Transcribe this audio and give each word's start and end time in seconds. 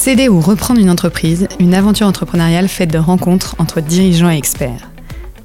Céder 0.00 0.30
ou 0.30 0.40
reprendre 0.40 0.80
une 0.80 0.88
entreprise, 0.88 1.46
une 1.58 1.74
aventure 1.74 2.06
entrepreneuriale 2.06 2.68
faite 2.68 2.90
de 2.90 2.96
rencontres 2.96 3.54
entre 3.58 3.82
dirigeants 3.82 4.30
et 4.30 4.38
experts. 4.38 4.90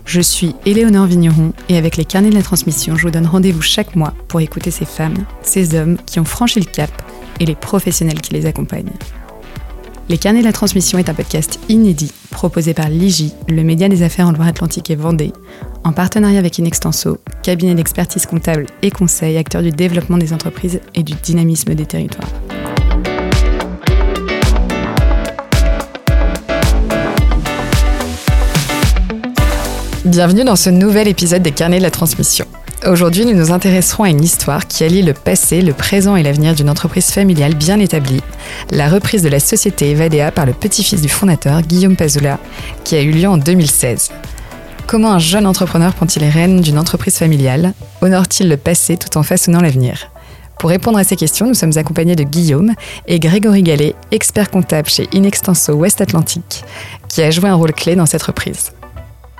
Je 0.05 0.21
suis 0.21 0.55
Éléonore 0.65 1.07
Vigneron 1.07 1.51
et 1.67 1.77
avec 1.77 1.97
les 1.97 2.05
carnets 2.05 2.29
de 2.29 2.35
la 2.35 2.41
transmission, 2.41 2.95
je 2.95 3.01
vous 3.01 3.11
donne 3.11 3.27
rendez-vous 3.27 3.61
chaque 3.61 3.97
mois 3.97 4.13
pour 4.29 4.39
écouter 4.39 4.71
ces 4.71 4.85
femmes, 4.85 5.25
ces 5.41 5.75
hommes 5.77 5.97
qui 6.05 6.21
ont 6.21 6.23
franchi 6.23 6.61
le 6.61 6.65
cap 6.71 6.89
et 7.41 7.45
les 7.45 7.53
professionnels 7.53 8.21
qui 8.21 8.33
les 8.33 8.45
accompagnent. 8.45 8.93
Les 10.07 10.17
carnets 10.17 10.39
de 10.39 10.45
la 10.45 10.53
transmission 10.53 10.97
est 10.99 11.09
un 11.09 11.13
podcast 11.13 11.59
inédit 11.67 12.13
proposé 12.31 12.73
par 12.73 12.87
l'IGI, 12.87 13.33
le 13.49 13.61
média 13.61 13.89
des 13.89 14.03
affaires 14.03 14.29
en 14.29 14.31
Loire-Atlantique 14.31 14.89
et 14.89 14.95
Vendée, 14.95 15.33
en 15.83 15.91
partenariat 15.91 16.39
avec 16.39 16.57
Inextenso, 16.59 17.17
cabinet 17.43 17.75
d'expertise 17.75 18.25
comptable 18.25 18.67
et 18.81 18.89
conseil, 18.89 19.35
acteur 19.35 19.63
du 19.63 19.71
développement 19.71 20.17
des 20.17 20.31
entreprises 20.31 20.79
et 20.93 21.03
du 21.03 21.13
dynamisme 21.13 21.75
des 21.75 21.85
territoires. 21.85 22.29
Bienvenue 30.05 30.43
dans 30.43 30.55
ce 30.55 30.69
nouvel 30.69 31.07
épisode 31.07 31.41
des 31.41 31.51
carnets 31.51 31.79
de 31.79 31.83
la 31.83 31.89
transmission. 31.89 32.45
Aujourd'hui, 32.85 33.25
nous 33.25 33.33
nous 33.33 33.51
intéresserons 33.51 34.03
à 34.03 34.11
une 34.11 34.23
histoire 34.23 34.67
qui 34.67 34.83
allie 34.83 35.01
le 35.01 35.13
passé, 35.13 35.63
le 35.63 35.73
présent 35.73 36.15
et 36.15 36.21
l'avenir 36.21 36.53
d'une 36.53 36.69
entreprise 36.69 37.07
familiale 37.07 37.55
bien 37.55 37.79
établie, 37.79 38.21
la 38.69 38.87
reprise 38.87 39.23
de 39.23 39.29
la 39.29 39.39
société 39.39 39.89
Evadea 39.89 40.29
par 40.29 40.45
le 40.45 40.53
petit-fils 40.53 41.01
du 41.01 41.09
fondateur, 41.09 41.63
Guillaume 41.63 41.95
Pazula, 41.95 42.37
qui 42.83 42.95
a 42.95 43.01
eu 43.01 43.09
lieu 43.09 43.27
en 43.27 43.37
2016. 43.37 44.11
Comment 44.85 45.11
un 45.11 45.17
jeune 45.17 45.47
entrepreneur 45.47 45.91
prend-il 45.91 46.21
les 46.21 46.29
rênes 46.29 46.61
d'une 46.61 46.77
entreprise 46.77 47.17
familiale? 47.17 47.73
Honore-t-il 48.03 48.47
le 48.47 48.57
passé 48.57 48.97
tout 48.97 49.17
en 49.17 49.23
façonnant 49.23 49.61
l'avenir? 49.61 50.11
Pour 50.59 50.69
répondre 50.69 50.99
à 50.99 51.03
ces 51.03 51.15
questions, 51.15 51.47
nous 51.47 51.55
sommes 51.55 51.79
accompagnés 51.79 52.15
de 52.15 52.23
Guillaume 52.23 52.73
et 53.07 53.19
Grégory 53.19 53.63
Gallet, 53.63 53.95
expert 54.11 54.51
comptable 54.51 54.87
chez 54.87 55.09
Inextenso 55.13 55.73
West 55.73 55.99
Atlantic, 55.99 56.63
qui 57.09 57.23
a 57.23 57.31
joué 57.31 57.49
un 57.49 57.55
rôle 57.55 57.73
clé 57.73 57.95
dans 57.95 58.05
cette 58.05 58.21
reprise. 58.21 58.71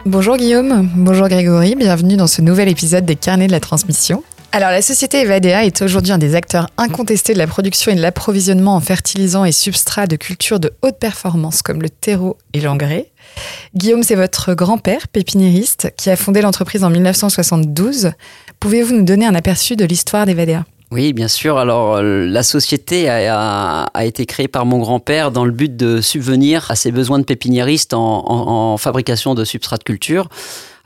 Bonjour 0.06 0.38
Guillaume, 0.38 0.88
bonjour 0.96 1.28
Grégory, 1.28 1.74
bienvenue 1.74 2.16
dans 2.16 2.28
ce 2.28 2.44
nouvel 2.44 2.70
épisode 2.70 3.06
des 3.06 3.16
carnets 3.16 3.48
de 3.48 3.52
la 3.52 3.60
transmission. 3.60 4.24
Alors 4.52 4.70
la 4.70 4.84
société 4.84 5.22
Evadea 5.22 5.66
est 5.66 5.82
aujourd'hui 5.82 6.12
un 6.12 6.20
des 6.20 6.36
acteurs 6.36 6.70
incontestés 6.78 7.34
de 7.34 7.40
la 7.40 7.48
production 7.48 7.92
et 7.92 7.96
de 7.96 8.02
l'approvisionnement 8.02 8.76
en 8.76 8.82
fertilisants 8.82 9.46
et 9.46 9.52
substrats 9.52 10.06
de 10.06 10.16
cultures 10.16 10.60
de 10.60 10.74
haute 10.84 11.00
performance 11.00 11.64
comme 11.64 11.82
le 11.82 11.90
terreau 11.90 12.38
et 12.54 12.62
l'engrais. 12.62 13.12
Guillaume, 13.74 14.04
c'est 14.04 14.14
votre 14.14 14.54
grand-père, 14.54 15.08
pépiniériste, 15.08 15.92
qui 15.98 16.12
a 16.12 16.16
fondé 16.16 16.42
l'entreprise 16.42 16.84
en 16.84 16.92
1972. 16.92 18.12
Pouvez-vous 18.60 18.94
nous 18.94 19.06
donner 19.06 19.26
un 19.26 19.34
aperçu 19.34 19.76
de 19.76 19.86
l'histoire 19.86 20.28
d'Evadea 20.28 20.66
oui, 20.92 21.14
bien 21.14 21.28
sûr. 21.28 21.58
Alors, 21.58 21.96
euh, 21.96 22.26
la 22.28 22.44
société 22.44 23.10
a, 23.10 23.88
été 24.02 24.26
créée 24.26 24.48
par 24.48 24.66
mon 24.66 24.78
grand-père 24.78 25.32
dans 25.32 25.44
le 25.44 25.52
but 25.52 25.76
de 25.76 26.00
subvenir 26.00 26.70
à 26.70 26.76
ses 26.76 26.92
besoins 26.92 27.18
de 27.18 27.24
pépiniériste 27.24 27.94
en, 27.94 28.78
fabrication 28.78 29.34
de 29.34 29.44
substrats 29.44 29.78
de 29.78 29.84
culture. 29.84 30.30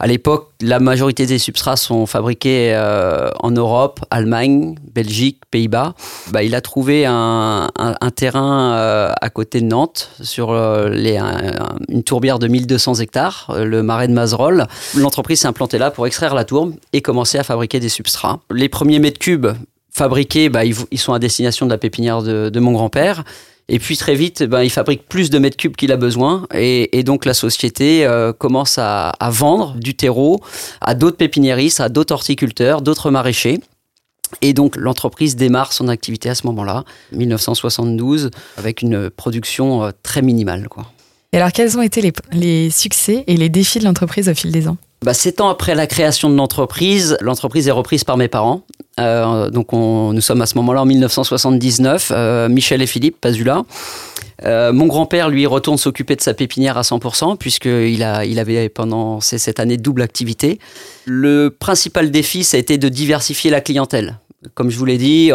À 0.01 0.07
l'époque, 0.07 0.51
la 0.61 0.79
majorité 0.79 1.25
des 1.25 1.37
substrats 1.37 1.75
sont 1.75 2.05
fabriqués 2.05 2.73
euh, 2.73 3.29
en 3.41 3.51
Europe, 3.51 3.99
Allemagne, 4.09 4.75
Belgique, 4.95 5.41
Pays-Bas. 5.51 5.93
Bah, 6.31 6.43
il 6.43 6.55
a 6.55 6.61
trouvé 6.61 7.05
un, 7.05 7.69
terrain 8.15 8.75
euh, 8.75 9.11
à 9.19 9.29
côté 9.29 9.59
de 9.59 9.65
Nantes, 9.65 10.11
sur 10.21 10.53
une 10.53 12.03
tourbière 12.05 12.39
de 12.39 12.47
1200 12.47 12.95
hectares, 12.95 13.53
le 13.57 13.83
marais 13.83 14.07
de 14.07 14.13
Mazerolles. 14.13 14.67
L'entreprise 14.95 15.41
s'est 15.41 15.47
implantée 15.47 15.77
là 15.77 15.91
pour 15.91 16.07
extraire 16.07 16.33
la 16.33 16.45
tourbe 16.45 16.75
et 16.93 17.01
commencer 17.01 17.37
à 17.37 17.43
fabriquer 17.43 17.81
des 17.81 17.89
substrats. 17.89 18.39
Les 18.49 18.69
premiers 18.69 18.99
mètres 18.99 19.19
cubes 19.19 19.49
fabriqués, 19.91 20.49
bah, 20.49 20.63
ils, 20.65 20.97
sont 20.97 21.13
à 21.13 21.19
destination 21.19 21.65
de 21.65 21.71
la 21.71 21.77
pépinière 21.77 22.21
de, 22.21 22.59
mon 22.59 22.71
grand-père. 22.71 23.23
Et 23.71 23.77
puis 23.77 23.97
très 23.97 24.15
vite, 24.15 24.43
ben, 24.43 24.63
il 24.63 24.71
fabrique 24.71 25.07
plus 25.07 25.29
de 25.29 25.37
mètres 25.37 25.57
cubes 25.57 25.75
qu'il 25.75 25.91
a 25.91 25.97
besoin. 25.97 26.47
Et, 26.53 27.03
donc 27.03 27.25
la 27.25 27.33
société 27.33 28.05
euh, 28.05 28.33
commence 28.33 28.77
à, 28.77 29.13
vendre 29.29 29.75
du 29.75 29.95
terreau 29.95 30.39
à 30.81 30.95
d'autres 30.95 31.17
pépiniéristes, 31.17 31.79
à 31.79 31.89
d'autres 31.89 32.13
horticulteurs, 32.13 32.81
d'autres 32.81 33.11
maraîchers. 33.11 33.59
Et 34.41 34.53
donc 34.53 34.75
l'entreprise 34.75 35.35
démarre 35.35 35.73
son 35.73 35.87
activité 35.87 36.29
à 36.29 36.35
ce 36.35 36.45
moment-là, 36.47 36.83
1972, 37.13 38.29
avec 38.57 38.81
une 38.83 39.09
production 39.09 39.83
euh, 39.83 39.91
très 40.03 40.21
minimale. 40.21 40.67
Quoi. 40.69 40.85
Et 41.33 41.37
alors 41.37 41.51
quels 41.51 41.77
ont 41.77 41.81
été 41.81 42.01
les, 42.01 42.13
les 42.31 42.69
succès 42.69 43.23
et 43.27 43.37
les 43.37 43.49
défis 43.49 43.79
de 43.79 43.85
l'entreprise 43.85 44.29
au 44.29 44.35
fil 44.35 44.51
des 44.51 44.67
ans? 44.67 44.77
Bah, 45.03 45.13
Sept 45.13 45.41
ans 45.41 45.49
après 45.49 45.75
la 45.75 45.87
création 45.87 46.29
de 46.29 46.35
l'entreprise, 46.35 47.17
l'entreprise 47.21 47.67
est 47.67 47.71
reprise 47.71 48.03
par 48.03 48.17
mes 48.17 48.27
parents. 48.27 48.63
Euh, 48.99 49.49
donc 49.49 49.73
on, 49.73 50.13
nous 50.13 50.21
sommes 50.21 50.41
à 50.41 50.45
ce 50.45 50.55
moment-là 50.55 50.81
en 50.81 50.85
1979, 50.85 52.11
euh, 52.13 52.49
Michel 52.49 52.81
et 52.81 52.87
Philippe 52.87 53.19
Pazula. 53.19 53.63
Euh, 54.45 54.71
mon 54.71 54.87
grand-père, 54.87 55.29
lui, 55.29 55.45
retourne 55.45 55.77
s'occuper 55.77 56.15
de 56.15 56.21
sa 56.21 56.33
pépinière 56.33 56.77
à 56.77 56.81
100%, 56.81 57.37
puisqu'il 57.37 58.05
il 58.25 58.39
avait 58.39 58.69
pendant 58.69 59.19
cette 59.19 59.59
année 59.59 59.77
double 59.77 60.01
activité. 60.01 60.59
Le 61.05 61.49
principal 61.49 62.11
défi, 62.11 62.43
ça 62.43 62.57
a 62.57 62.59
été 62.59 62.77
de 62.77 62.89
diversifier 62.89 63.51
la 63.51 63.61
clientèle. 63.61 64.19
Comme 64.53 64.69
je 64.69 64.77
vous 64.77 64.85
l'ai 64.85 64.97
dit, 64.97 65.31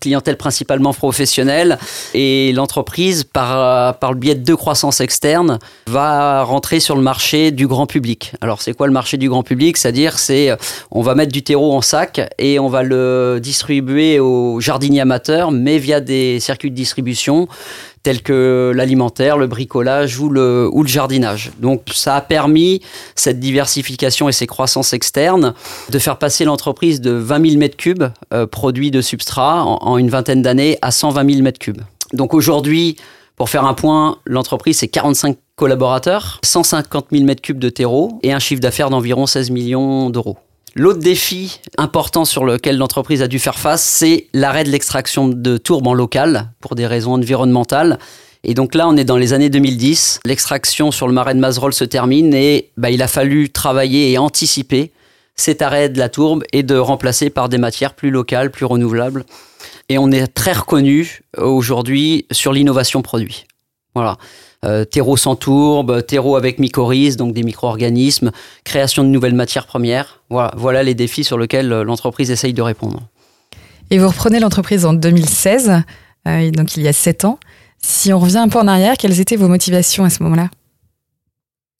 clientèle 0.00 0.36
principalement 0.36 0.92
professionnelle 0.92 1.78
et 2.14 2.52
l'entreprise, 2.52 3.24
par, 3.24 3.98
par 3.98 4.12
le 4.12 4.18
biais 4.18 4.34
de 4.34 4.42
deux 4.42 4.56
croissances 4.56 5.00
externes, 5.00 5.58
va 5.86 6.42
rentrer 6.42 6.80
sur 6.80 6.96
le 6.96 7.02
marché 7.02 7.50
du 7.50 7.66
grand 7.66 7.86
public. 7.86 8.32
Alors 8.40 8.62
c'est 8.62 8.72
quoi 8.72 8.86
le 8.86 8.92
marché 8.92 9.16
du 9.16 9.28
grand 9.28 9.42
public? 9.42 9.76
C'est-à-dire 9.76 10.18
c'est 10.18 10.50
on 10.90 11.02
va 11.02 11.14
mettre 11.14 11.32
du 11.32 11.42
terreau 11.42 11.72
en 11.72 11.82
sac 11.82 12.20
et 12.38 12.58
on 12.58 12.68
va 12.68 12.82
le 12.82 13.38
distribuer 13.42 14.18
aux 14.18 14.60
jardiniers 14.60 15.00
amateurs, 15.00 15.50
mais 15.52 15.78
via 15.78 16.00
des 16.00 16.40
circuits 16.40 16.70
de 16.70 16.76
distribution 16.76 17.48
tels 18.02 18.22
que 18.22 18.72
l'alimentaire, 18.74 19.36
le 19.36 19.46
bricolage 19.46 20.18
ou 20.18 20.28
le, 20.28 20.68
ou 20.72 20.82
le 20.82 20.88
jardinage. 20.88 21.50
Donc 21.58 21.82
ça 21.92 22.16
a 22.16 22.20
permis 22.20 22.80
cette 23.14 23.40
diversification 23.40 24.28
et 24.28 24.32
ces 24.32 24.46
croissances 24.46 24.92
externes 24.92 25.54
de 25.90 25.98
faire 25.98 26.18
passer 26.18 26.44
l'entreprise 26.44 27.00
de 27.00 27.10
20 27.10 27.50
000 27.50 27.62
m3 27.62 28.10
euh, 28.32 28.46
produits 28.46 28.90
de 28.90 29.00
substrat 29.00 29.64
en, 29.64 29.98
une 29.98 30.10
vingtaine 30.10 30.42
d'années 30.42 30.78
à 30.82 30.90
120 30.90 31.30
000 31.30 31.46
m3. 31.46 31.76
Donc 32.12 32.34
aujourd'hui, 32.34 32.96
pour 33.36 33.50
faire 33.50 33.64
un 33.64 33.74
point, 33.74 34.18
l'entreprise 34.24 34.78
c'est 34.78 34.88
45 34.88 35.36
collaborateurs, 35.56 36.40
150 36.42 37.06
000 37.12 37.24
m3 37.24 37.58
de 37.58 37.68
terreau 37.68 38.18
et 38.22 38.32
un 38.32 38.38
chiffre 38.38 38.60
d'affaires 38.60 38.90
d'environ 38.90 39.26
16 39.26 39.50
millions 39.50 40.10
d'euros. 40.10 40.38
L'autre 40.76 41.00
défi 41.00 41.60
important 41.78 42.24
sur 42.24 42.44
lequel 42.44 42.78
l'entreprise 42.78 43.22
a 43.22 43.28
dû 43.28 43.38
faire 43.38 43.58
face, 43.58 43.82
c'est 43.82 44.28
l'arrêt 44.32 44.64
de 44.64 44.70
l'extraction 44.70 45.28
de 45.28 45.56
tourbe 45.56 45.86
en 45.88 45.94
local 45.94 46.52
pour 46.60 46.74
des 46.74 46.86
raisons 46.86 47.14
environnementales. 47.14 47.98
Et 48.44 48.54
donc 48.54 48.74
là, 48.74 48.88
on 48.88 48.96
est 48.96 49.04
dans 49.04 49.16
les 49.16 49.32
années 49.32 49.50
2010. 49.50 50.20
L'extraction 50.24 50.92
sur 50.92 51.06
le 51.06 51.12
marais 51.12 51.34
de 51.34 51.40
Mazerolles 51.40 51.74
se 51.74 51.84
termine 51.84 52.32
et 52.34 52.70
bah, 52.76 52.90
il 52.90 53.02
a 53.02 53.08
fallu 53.08 53.50
travailler 53.50 54.12
et 54.12 54.18
anticiper 54.18 54.92
cet 55.34 55.60
arrêt 55.60 55.88
de 55.88 55.98
la 55.98 56.08
tourbe 56.08 56.44
et 56.52 56.62
de 56.62 56.76
remplacer 56.76 57.30
par 57.30 57.48
des 57.48 57.58
matières 57.58 57.94
plus 57.94 58.10
locales, 58.10 58.50
plus 58.50 58.64
renouvelables. 58.64 59.24
Et 59.88 59.98
on 59.98 60.10
est 60.10 60.26
très 60.28 60.52
reconnu 60.52 61.22
aujourd'hui 61.36 62.26
sur 62.30 62.52
l'innovation 62.52 63.02
produit. 63.02 63.46
Voilà. 63.94 64.18
Euh, 64.66 64.84
terreau 64.84 65.16
sans 65.16 65.36
tourbe, 65.36 66.04
terreau 66.04 66.36
avec 66.36 66.58
mycorhizes, 66.58 67.16
donc 67.16 67.32
des 67.32 67.42
micro-organismes, 67.42 68.30
création 68.62 69.02
de 69.04 69.08
nouvelles 69.08 69.34
matières 69.34 69.66
premières. 69.66 70.20
Voilà, 70.28 70.52
voilà 70.54 70.82
les 70.82 70.94
défis 70.94 71.24
sur 71.24 71.38
lesquels 71.38 71.72
euh, 71.72 71.82
l'entreprise 71.82 72.30
essaye 72.30 72.52
de 72.52 72.60
répondre. 72.60 73.00
Et 73.90 73.98
vous 73.98 74.08
reprenez 74.08 74.38
l'entreprise 74.38 74.84
en 74.84 74.92
2016, 74.92 75.82
euh, 76.28 76.50
donc 76.50 76.76
il 76.76 76.82
y 76.82 76.88
a 76.88 76.92
7 76.92 77.24
ans. 77.24 77.38
Si 77.78 78.12
on 78.12 78.18
revient 78.18 78.36
un 78.36 78.48
peu 78.48 78.58
en 78.58 78.68
arrière, 78.68 78.98
quelles 78.98 79.18
étaient 79.18 79.36
vos 79.36 79.48
motivations 79.48 80.04
à 80.04 80.10
ce 80.10 80.22
moment-là? 80.24 80.50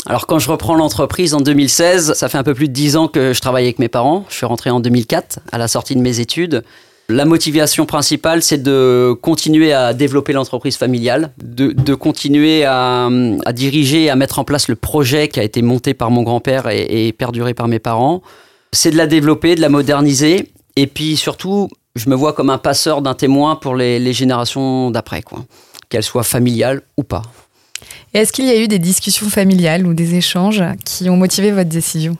Alors 0.06 0.26
quand 0.26 0.38
je 0.38 0.50
reprends 0.50 0.74
l'entreprise 0.74 1.34
en 1.34 1.42
2016, 1.42 2.14
ça 2.14 2.30
fait 2.30 2.38
un 2.38 2.42
peu 2.42 2.54
plus 2.54 2.68
de 2.68 2.72
10 2.72 2.96
ans 2.96 3.08
que 3.08 3.34
je 3.34 3.40
travaille 3.42 3.64
avec 3.64 3.78
mes 3.78 3.88
parents. 3.88 4.24
Je 4.30 4.36
suis 4.36 4.46
rentré 4.46 4.70
en 4.70 4.80
2004 4.80 5.40
à 5.52 5.58
la 5.58 5.68
sortie 5.68 5.94
de 5.94 6.00
mes 6.00 6.20
études. 6.20 6.64
La 7.10 7.24
motivation 7.24 7.86
principale, 7.86 8.40
c'est 8.40 8.62
de 8.62 9.16
continuer 9.20 9.72
à 9.72 9.94
développer 9.94 10.32
l'entreprise 10.32 10.76
familiale, 10.76 11.32
de, 11.42 11.94
continuer 11.94 12.64
à, 12.64 13.08
diriger, 13.52 14.08
à 14.10 14.14
mettre 14.14 14.38
en 14.38 14.44
place 14.44 14.68
le 14.68 14.76
projet 14.76 15.26
qui 15.26 15.40
a 15.40 15.42
été 15.42 15.60
monté 15.60 15.92
par 15.92 16.12
mon 16.12 16.22
grand-père 16.22 16.68
et, 16.68 17.12
perduré 17.12 17.52
par 17.52 17.66
mes 17.66 17.80
parents. 17.80 18.22
C'est 18.72 18.92
de 18.92 18.96
la 18.96 19.08
développer, 19.08 19.56
de 19.56 19.60
la 19.60 19.68
moderniser, 19.68 20.52
et 20.76 20.86
puis 20.86 21.16
surtout, 21.16 21.68
je 21.96 22.08
me 22.08 22.14
vois 22.14 22.32
comme 22.32 22.48
un 22.48 22.58
passeur 22.58 23.02
d'un 23.02 23.14
témoin 23.14 23.56
pour 23.56 23.74
les, 23.74 24.12
générations 24.12 24.92
d'après, 24.92 25.24
qu'elles 25.88 26.04
soient 26.04 26.22
familiales 26.22 26.80
ou 26.96 27.02
pas. 27.02 27.22
Est-ce 28.14 28.32
qu'il 28.32 28.46
y 28.46 28.50
a 28.50 28.56
eu 28.56 28.68
des 28.68 28.78
discussions 28.78 29.28
familiales 29.28 29.84
ou 29.84 29.94
des 29.94 30.14
échanges 30.14 30.62
qui 30.84 31.10
ont 31.10 31.16
motivé 31.16 31.50
votre 31.50 31.70
décision? 31.70 32.16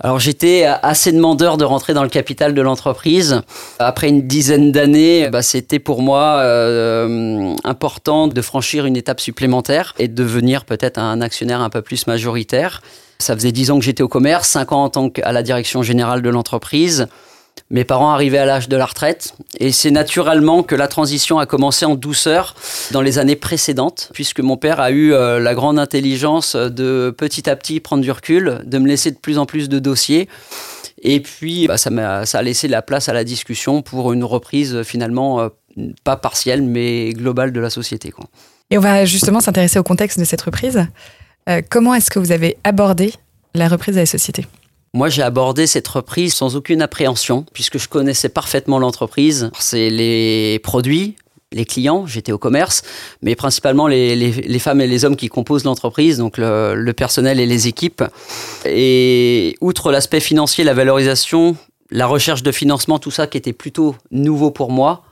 Alors 0.00 0.20
j'étais 0.20 0.64
assez 0.64 1.10
demandeur 1.12 1.56
de 1.56 1.64
rentrer 1.64 1.92
dans 1.92 2.02
le 2.02 2.08
capital 2.08 2.54
de 2.54 2.62
l'entreprise. 2.62 3.42
Après 3.78 4.08
une 4.08 4.26
dizaine 4.26 4.70
d'années, 4.70 5.28
bah, 5.30 5.42
c'était 5.42 5.80
pour 5.80 6.02
moi 6.02 6.38
euh, 6.38 7.54
important 7.64 8.28
de 8.28 8.42
franchir 8.42 8.86
une 8.86 8.96
étape 8.96 9.20
supplémentaire 9.20 9.94
et 9.98 10.06
de 10.06 10.14
devenir 10.14 10.64
peut-être 10.64 10.98
un 10.98 11.20
actionnaire 11.20 11.60
un 11.60 11.70
peu 11.70 11.82
plus 11.82 12.06
majoritaire. 12.06 12.80
Ça 13.18 13.34
faisait 13.34 13.50
dix 13.50 13.72
ans 13.72 13.78
que 13.78 13.84
j'étais 13.84 14.04
au 14.04 14.08
commerce, 14.08 14.48
cinq 14.48 14.70
ans 14.70 14.84
en 14.84 14.90
tant 14.90 15.10
qu'à 15.10 15.32
la 15.32 15.42
direction 15.42 15.82
générale 15.82 16.22
de 16.22 16.30
l'entreprise. 16.30 17.08
Mes 17.70 17.84
parents 17.84 18.10
arrivaient 18.10 18.38
à 18.38 18.46
l'âge 18.46 18.68
de 18.68 18.76
la 18.76 18.86
retraite 18.86 19.34
et 19.58 19.72
c'est 19.72 19.90
naturellement 19.90 20.62
que 20.62 20.74
la 20.74 20.88
transition 20.88 21.38
a 21.38 21.46
commencé 21.46 21.84
en 21.84 21.94
douceur 21.94 22.54
dans 22.90 23.00
les 23.00 23.18
années 23.18 23.36
précédentes, 23.36 24.10
puisque 24.12 24.40
mon 24.40 24.56
père 24.56 24.80
a 24.80 24.90
eu 24.90 25.12
euh, 25.12 25.38
la 25.38 25.54
grande 25.54 25.78
intelligence 25.78 26.56
de 26.56 27.14
petit 27.16 27.48
à 27.48 27.56
petit 27.56 27.80
prendre 27.80 28.02
du 28.02 28.10
recul, 28.10 28.60
de 28.64 28.78
me 28.78 28.86
laisser 28.86 29.10
de 29.10 29.16
plus 29.16 29.38
en 29.38 29.46
plus 29.46 29.68
de 29.68 29.78
dossiers. 29.78 30.28
Et 31.02 31.20
puis, 31.20 31.68
bah, 31.68 31.78
ça, 31.78 31.90
a, 31.90 32.26
ça 32.26 32.38
a 32.38 32.42
laissé 32.42 32.68
la 32.68 32.82
place 32.82 33.08
à 33.08 33.12
la 33.12 33.24
discussion 33.24 33.82
pour 33.82 34.12
une 34.12 34.24
reprise 34.24 34.82
finalement 34.82 35.40
euh, 35.40 35.48
pas 36.04 36.16
partielle, 36.16 36.62
mais 36.62 37.10
globale 37.12 37.52
de 37.52 37.60
la 37.60 37.70
société. 37.70 38.12
Et 38.70 38.78
on 38.78 38.80
va 38.80 39.04
justement 39.04 39.40
s'intéresser 39.40 39.78
au 39.78 39.82
contexte 39.82 40.18
de 40.18 40.24
cette 40.24 40.42
reprise. 40.42 40.86
Euh, 41.48 41.62
comment 41.68 41.94
est-ce 41.94 42.10
que 42.10 42.18
vous 42.18 42.32
avez 42.32 42.56
abordé 42.64 43.14
la 43.54 43.68
reprise 43.68 43.94
de 43.94 44.00
la 44.00 44.06
société? 44.06 44.46
Moi, 44.94 45.08
j'ai 45.08 45.22
abordé 45.22 45.66
cette 45.66 45.88
reprise 45.88 46.34
sans 46.34 46.56
aucune 46.56 46.82
appréhension, 46.82 47.44
puisque 47.52 47.78
je 47.78 47.88
connaissais 47.88 48.28
parfaitement 48.28 48.78
l'entreprise. 48.78 49.50
C'est 49.58 49.90
les 49.90 50.58
produits, 50.60 51.16
les 51.52 51.64
clients, 51.64 52.06
j'étais 52.06 52.32
au 52.32 52.38
commerce, 52.38 52.82
mais 53.22 53.34
principalement 53.34 53.86
les, 53.86 54.58
femmes 54.58 54.80
et 54.80 54.86
les 54.86 55.04
hommes 55.04 55.16
qui 55.16 55.28
composent 55.28 55.64
l'entreprise, 55.64 56.18
donc 56.18 56.36
le, 56.38 56.92
personnel 56.92 57.40
et 57.40 57.46
les 57.46 57.68
équipes. 57.68 58.02
Et 58.66 59.56
outre 59.60 59.90
l'aspect 59.92 60.20
financier, 60.20 60.64
la 60.64 60.74
valorisation, 60.74 61.56
la 61.90 62.06
recherche 62.06 62.42
de 62.42 62.52
financement, 62.52 62.98
tout 62.98 63.10
ça 63.10 63.26
qui 63.26 63.38
était 63.38 63.52
plutôt 63.52 63.94
nouveau 64.10 64.50
pour 64.50 64.70
moi, 64.70 65.04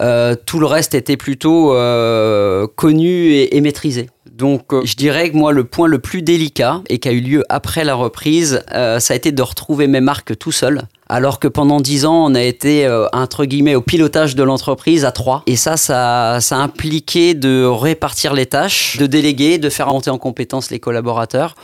euh, 0.00 0.34
tout 0.46 0.58
le 0.58 0.66
reste 0.66 0.94
était 0.94 1.16
plutôt 1.16 1.74
euh, 1.74 2.66
connu 2.76 3.34
et, 3.34 3.60
maîtrisé. 3.60 4.08
Donc 4.42 4.72
euh, 4.72 4.82
je 4.84 4.96
dirais 4.96 5.30
que 5.30 5.36
moi 5.36 5.52
le 5.52 5.62
point 5.62 5.86
le 5.86 6.00
plus 6.00 6.20
délicat 6.20 6.82
et 6.88 6.98
qui 6.98 7.08
a 7.08 7.12
eu 7.12 7.20
lieu 7.20 7.44
après 7.48 7.84
la 7.84 7.94
reprise, 7.94 8.64
ça 8.68 9.14
a 9.14 9.14
été 9.14 9.30
de 9.30 9.40
retrouver 9.40 9.86
mes 9.86 10.00
marques 10.00 10.36
tout 10.36 10.50
seul. 10.50 10.82
Alors 11.08 11.38
que 11.38 11.46
pendant 11.46 11.80
dix 11.80 12.06
ans, 12.06 12.24
on 12.26 12.34
a 12.34 12.42
été 12.42 12.88
entre 13.12 13.44
guillemets 13.44 13.76
au 13.76 13.82
pilotage 13.82 14.34
de 14.34 14.42
l'entreprise 14.42 15.04
à 15.04 15.12
trois. 15.12 15.44
Et 15.46 15.54
ça, 15.54 15.76
ça, 15.76 16.38
ça 16.40 16.56
a 16.56 16.58
impliqué 16.58 17.34
de 17.34 17.64
répartir 17.64 18.34
les 18.34 18.46
tâches, 18.46 18.96
de 18.96 19.06
déléguer, 19.06 19.58
de 19.58 19.68
faire 19.68 19.86
monter 19.86 20.10
en 20.10 20.18
compétence 20.18 20.72
les 20.72 20.80
collaborateurs. 20.80 21.54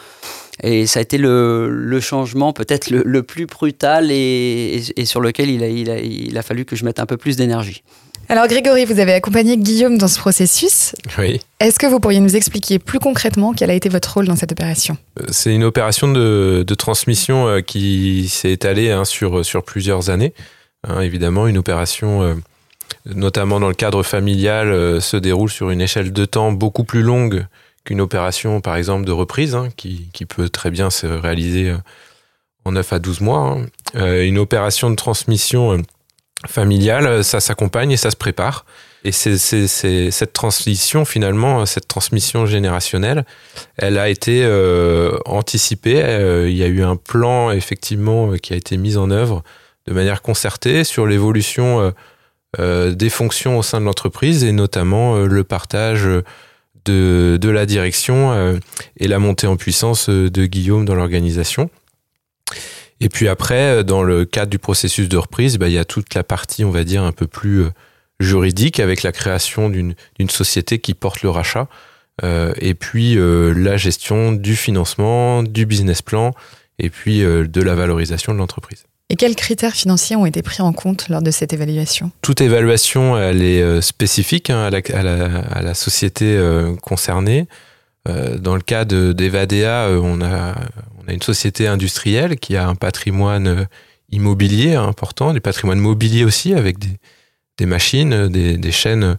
Et 0.62 0.86
ça 0.86 1.00
a 1.00 1.02
été 1.02 1.18
le, 1.18 1.98
changement 2.00 2.52
peut-être 2.52 2.90
le, 2.90 3.22
plus 3.22 3.46
brutal 3.46 4.10
et, 4.10 4.82
sur 5.04 5.20
lequel 5.20 5.50
il 5.50 6.38
a 6.38 6.42
fallu 6.42 6.64
que 6.64 6.76
je 6.76 6.84
mette 6.84 7.00
un 7.00 7.06
peu 7.06 7.16
plus 7.16 7.36
d'énergie. 7.36 7.82
Alors 8.30 8.46
Grégory, 8.46 8.84
vous 8.84 8.98
avez 8.98 9.14
accompagné 9.14 9.56
Guillaume 9.56 9.96
dans 9.96 10.06
ce 10.06 10.18
processus. 10.18 10.94
Oui. 11.16 11.40
Est-ce 11.60 11.78
que 11.78 11.86
vous 11.86 11.98
pourriez 11.98 12.20
nous 12.20 12.36
expliquer 12.36 12.78
plus 12.78 12.98
concrètement 12.98 13.54
quel 13.54 13.70
a 13.70 13.74
été 13.74 13.88
votre 13.88 14.12
rôle 14.12 14.26
dans 14.26 14.36
cette 14.36 14.52
opération? 14.52 14.98
Euh, 15.18 15.24
C'est 15.30 15.54
une 15.54 15.64
opération 15.64 16.12
de, 16.12 16.62
transmission 16.76 17.48
euh, 17.48 17.60
qui 17.62 18.28
s'est 18.28 18.52
étalée 18.52 18.90
hein, 18.90 19.06
sur, 19.06 19.46
sur 19.46 19.62
plusieurs 19.62 20.10
années. 20.10 20.34
Hein, 20.86 21.00
évidemment, 21.00 21.46
une 21.46 21.56
opération, 21.56 22.22
euh, 22.22 22.34
notamment 23.06 23.60
dans 23.60 23.68
le 23.68 23.74
cadre 23.74 24.02
familial, 24.02 25.00
se 25.00 25.16
déroule 25.16 25.50
sur 25.50 25.70
une 25.70 25.80
échelle 25.80 26.12
de 26.12 26.24
temps 26.26 26.52
beaucoup 26.52 26.84
plus 26.84 27.02
longue 27.02 27.46
qu'une 27.84 28.02
opération, 28.02 28.60
par 28.60 28.76
exemple, 28.76 29.06
de 29.06 29.12
reprise, 29.12 29.54
hein, 29.54 29.70
qui, 29.78 30.10
qui, 30.12 30.26
peut 30.26 30.50
très 30.50 30.70
bien 30.70 30.90
se 30.90 31.06
réaliser 31.06 31.74
en 32.66 32.72
9 32.72 32.92
à 32.92 32.98
12 32.98 33.22
mois. 33.22 33.58
une 33.94 34.36
opération 34.36 34.90
de 34.90 34.96
transmission 34.96 35.82
familiale, 36.46 37.24
ça 37.24 37.40
s'accompagne 37.40 37.90
et 37.90 37.96
ça 37.96 38.10
se 38.10 38.16
prépare. 38.16 38.64
Et 39.04 39.12
cette 39.12 40.32
transition, 40.32 41.04
finalement, 41.04 41.64
cette 41.66 41.86
transmission 41.86 42.46
générationnelle, 42.46 43.24
elle 43.76 43.96
a 43.96 44.08
été 44.08 44.42
euh, 44.44 45.18
anticipée. 45.24 46.02
Euh, 46.02 46.50
il 46.50 46.56
y 46.56 46.64
a 46.64 46.66
eu 46.66 46.82
un 46.82 46.96
plan, 46.96 47.52
effectivement, 47.52 48.32
qui 48.34 48.52
a 48.52 48.56
été 48.56 48.76
mis 48.76 48.96
en 48.96 49.10
œuvre 49.10 49.42
de 49.86 49.94
manière 49.94 50.20
concertée 50.20 50.84
sur 50.84 51.06
l'évolution 51.06 51.92
euh, 52.58 52.92
des 52.92 53.08
fonctions 53.08 53.56
au 53.56 53.62
sein 53.62 53.80
de 53.80 53.86
l'entreprise 53.86 54.42
et 54.44 54.52
notamment 54.52 55.16
le 55.16 55.44
partage 55.44 56.08
de 56.84 57.38
la 57.50 57.66
direction 57.66 58.58
et 58.96 59.08
la 59.08 59.18
montée 59.18 59.46
en 59.46 59.56
puissance 59.56 60.08
de 60.08 60.46
Guillaume 60.46 60.86
dans 60.86 60.94
l'organisation. 60.94 61.70
Et 63.00 63.08
puis 63.08 63.28
après, 63.28 63.78
euh, 63.78 63.82
dans 63.82 64.02
le 64.02 64.24
cadre 64.24 64.50
du 64.50 64.58
processus 64.58 65.08
de 65.08 65.16
reprise, 65.16 65.58
bah, 65.58 65.68
il 65.68 65.74
y 65.74 65.78
a 65.78 65.84
toute 65.84 66.14
la 66.14 66.24
partie, 66.24 66.64
on 66.64 66.70
va 66.70 66.84
dire, 66.84 67.02
un 67.02 67.12
peu 67.12 67.26
plus 67.26 67.62
euh, 67.62 67.70
juridique 68.20 68.80
avec 68.80 69.02
la 69.02 69.12
création 69.12 69.70
d'une 69.70 69.94
société 70.28 70.78
qui 70.80 70.94
porte 70.94 71.22
le 71.22 71.30
rachat. 71.30 71.68
Euh, 72.24 72.52
et 72.60 72.74
puis 72.74 73.16
la 73.16 73.76
gestion 73.76 74.32
du 74.32 74.56
financement, 74.56 75.44
du 75.44 75.66
business 75.66 76.02
plan, 76.02 76.32
et 76.80 76.90
puis 76.90 77.20
de 77.20 77.62
la 77.62 77.76
valorisation 77.76 78.34
de 78.34 78.38
l'entreprise. 78.38 78.86
Et 79.08 79.14
quels 79.14 79.36
critères 79.36 79.72
financiers 79.72 80.16
ont 80.16 80.26
été 80.26 80.42
pris 80.42 80.62
en 80.62 80.72
compte 80.72 81.08
lors 81.08 81.22
de 81.22 81.30
cette 81.30 81.52
évaluation? 81.52 82.10
Toute 82.20 82.40
évaluation, 82.40 83.16
elle 83.16 83.40
est 83.40 83.80
spécifique 83.82 84.50
hein, 84.50 84.64
à, 84.64 84.70
la, 84.70 84.80
à, 84.92 85.02
la, 85.04 85.38
à, 85.38 85.62
la, 85.62 85.74
société 85.74 86.36
concernée. 86.82 87.46
Dans 88.04 88.56
le 88.56 88.62
cas 88.62 88.84
d'Evadea, 88.84 89.88
on 90.02 90.20
a, 90.20 90.56
a 91.08 91.12
une 91.12 91.22
société 91.22 91.66
industrielle 91.66 92.38
qui 92.38 92.56
a 92.56 92.68
un 92.68 92.74
patrimoine 92.74 93.46
euh, 93.48 93.64
immobilier 94.10 94.74
important, 94.74 95.32
du 95.32 95.40
patrimoine 95.40 95.78
mobilier 95.78 96.24
aussi, 96.24 96.54
avec 96.54 96.76
des, 96.78 97.66
machines, 97.66 98.28
des, 98.28 98.56
des 98.56 98.72
chaînes 98.72 99.16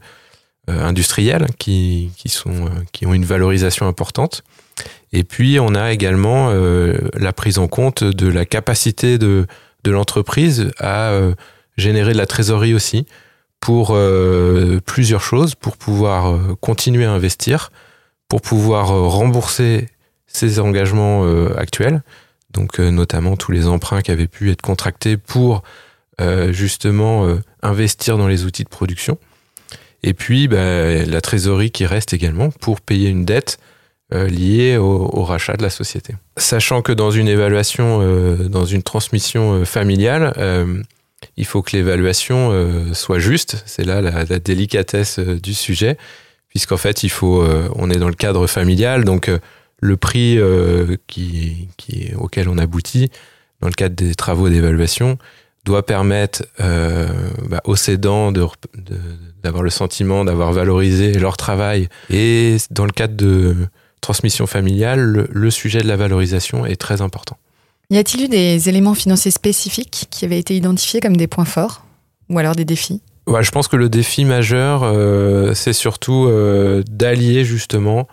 euh, 0.69 0.83
industrielles 0.83 1.47
qui, 1.57 2.11
qui, 2.15 2.33
euh, 2.45 3.07
ont 3.07 3.13
une 3.13 3.25
valorisation 3.25 3.87
importante. 3.87 4.43
Et 5.11 5.23
puis, 5.23 5.59
on 5.59 5.75
a 5.75 5.91
également 5.91 6.53
la 6.53 7.33
prise 7.33 7.57
en 7.57 7.67
compte 7.67 8.03
de 8.03 8.27
la 8.29 8.45
capacité 8.45 9.17
de 9.17 9.47
l'entreprise 9.85 10.71
à 10.79 11.11
générer 11.75 12.13
de 12.13 12.17
la 12.17 12.27
trésorerie 12.27 12.73
aussi 12.73 13.05
pour 13.59 13.97
plusieurs 14.85 15.21
choses, 15.21 15.55
pour 15.55 15.75
pouvoir 15.75 16.39
continuer 16.61 17.03
à 17.03 17.11
investir, 17.11 17.71
pour 18.29 18.39
pouvoir 18.39 18.87
rembourser 18.87 19.87
ses 20.31 20.59
engagements 20.59 21.25
euh, 21.25 21.53
actuels, 21.57 22.01
donc 22.51 22.79
euh, 22.79 22.91
notamment 22.91 23.35
tous 23.35 23.51
les 23.51 23.67
emprunts 23.67 24.01
qui 24.01 24.11
avaient 24.11 24.27
pu 24.27 24.51
être 24.51 24.61
contractés 24.61 25.17
pour 25.17 25.63
euh, 26.21 26.51
justement 26.51 27.27
investir 27.61 28.17
dans 28.17 28.27
les 28.27 28.45
outils 28.45 28.63
de 28.63 28.69
production. 28.69 29.17
Et 30.03 30.13
puis 30.13 30.47
bah, 30.47 31.05
la 31.05 31.21
trésorerie 31.21 31.71
qui 31.71 31.85
reste 31.85 32.13
également 32.13 32.49
pour 32.49 32.81
payer 32.81 33.09
une 33.09 33.25
dette 33.25 33.57
liée 34.11 34.75
au, 34.75 35.23
rachat 35.23 35.55
de 35.55 35.61
la 35.61 35.69
société. 35.69 36.15
Sachant 36.35 36.81
que 36.81 36.91
dans 36.91 37.11
une 37.11 37.27
évaluation, 37.27 37.99
dans 38.49 38.65
une 38.65 38.81
transmission 38.81 39.65
familiale, 39.65 40.33
il 41.37 41.45
faut 41.45 41.61
que 41.61 41.77
l'évaluation 41.77 42.91
soit 42.93 43.19
juste. 43.19 43.61
C'est 43.67 43.83
là 43.83 44.01
la, 44.01 44.39
délicatesse 44.39 45.19
du 45.19 45.53
sujet, 45.53 45.95
puisqu'en 46.47 46.77
fait, 46.77 47.03
il 47.03 47.09
faut, 47.09 47.45
on 47.75 47.91
est 47.91 47.97
dans 47.97 48.07
le 48.07 48.15
cadre 48.15 48.47
familial, 48.47 49.03
donc 49.03 49.29
le 49.81 49.97
prix 49.97 50.37
euh, 50.37 50.97
qui, 51.07 51.69
qui, 51.77 52.11
auquel 52.17 52.49
on 52.49 52.57
aboutit 52.57 53.09
dans 53.61 53.67
le 53.67 53.73
cadre 53.73 53.95
des 53.95 54.15
travaux 54.15 54.49
d'évaluation 54.49 55.17
doit 55.65 55.85
permettre 55.85 56.43
euh, 56.61 57.07
bah, 57.47 57.61
aux 57.65 57.75
cédants 57.75 58.31
d'avoir 58.31 58.55
de, 58.73 59.63
le 59.63 59.69
sentiment 59.69 60.23
d'avoir 60.25 60.53
valorisé 60.53 61.13
leur 61.13 61.37
travail. 61.37 61.89
Et 62.09 62.57
dans 62.71 62.85
le 62.85 62.91
cadre 62.91 63.15
de 63.15 63.55
transmission 64.01 64.47
familiale, 64.47 65.27
le, 65.29 65.51
sujet 65.51 65.79
de 65.79 65.87
la 65.87 65.97
valorisation 65.97 66.65
est 66.65 66.77
très 66.77 67.01
important. 67.01 67.37
Y 67.89 67.97
a-t-il 67.97 68.25
eu 68.25 68.27
des 68.29 68.69
éléments 68.69 68.93
financiers 68.93 69.31
spécifiques 69.31 70.07
qui 70.09 70.23
avaient 70.23 70.39
été 70.39 70.55
identifiés 70.55 71.01
comme 71.01 71.17
des 71.17 71.27
points 71.27 71.45
forts 71.45 71.85
ou 72.29 72.39
alors 72.39 72.55
des 72.55 72.65
défis? 72.65 73.01
Ouais, 73.27 73.43
Je 73.43 73.51
pense 73.51 73.67
que 73.67 73.75
le 73.75 73.89
défi 73.89 74.25
majeur, 74.25 74.83
euh, 74.83 75.53
c'est 75.53 75.73
surtout 75.73 76.31
d'allier 76.87 77.43
justement 77.43 78.07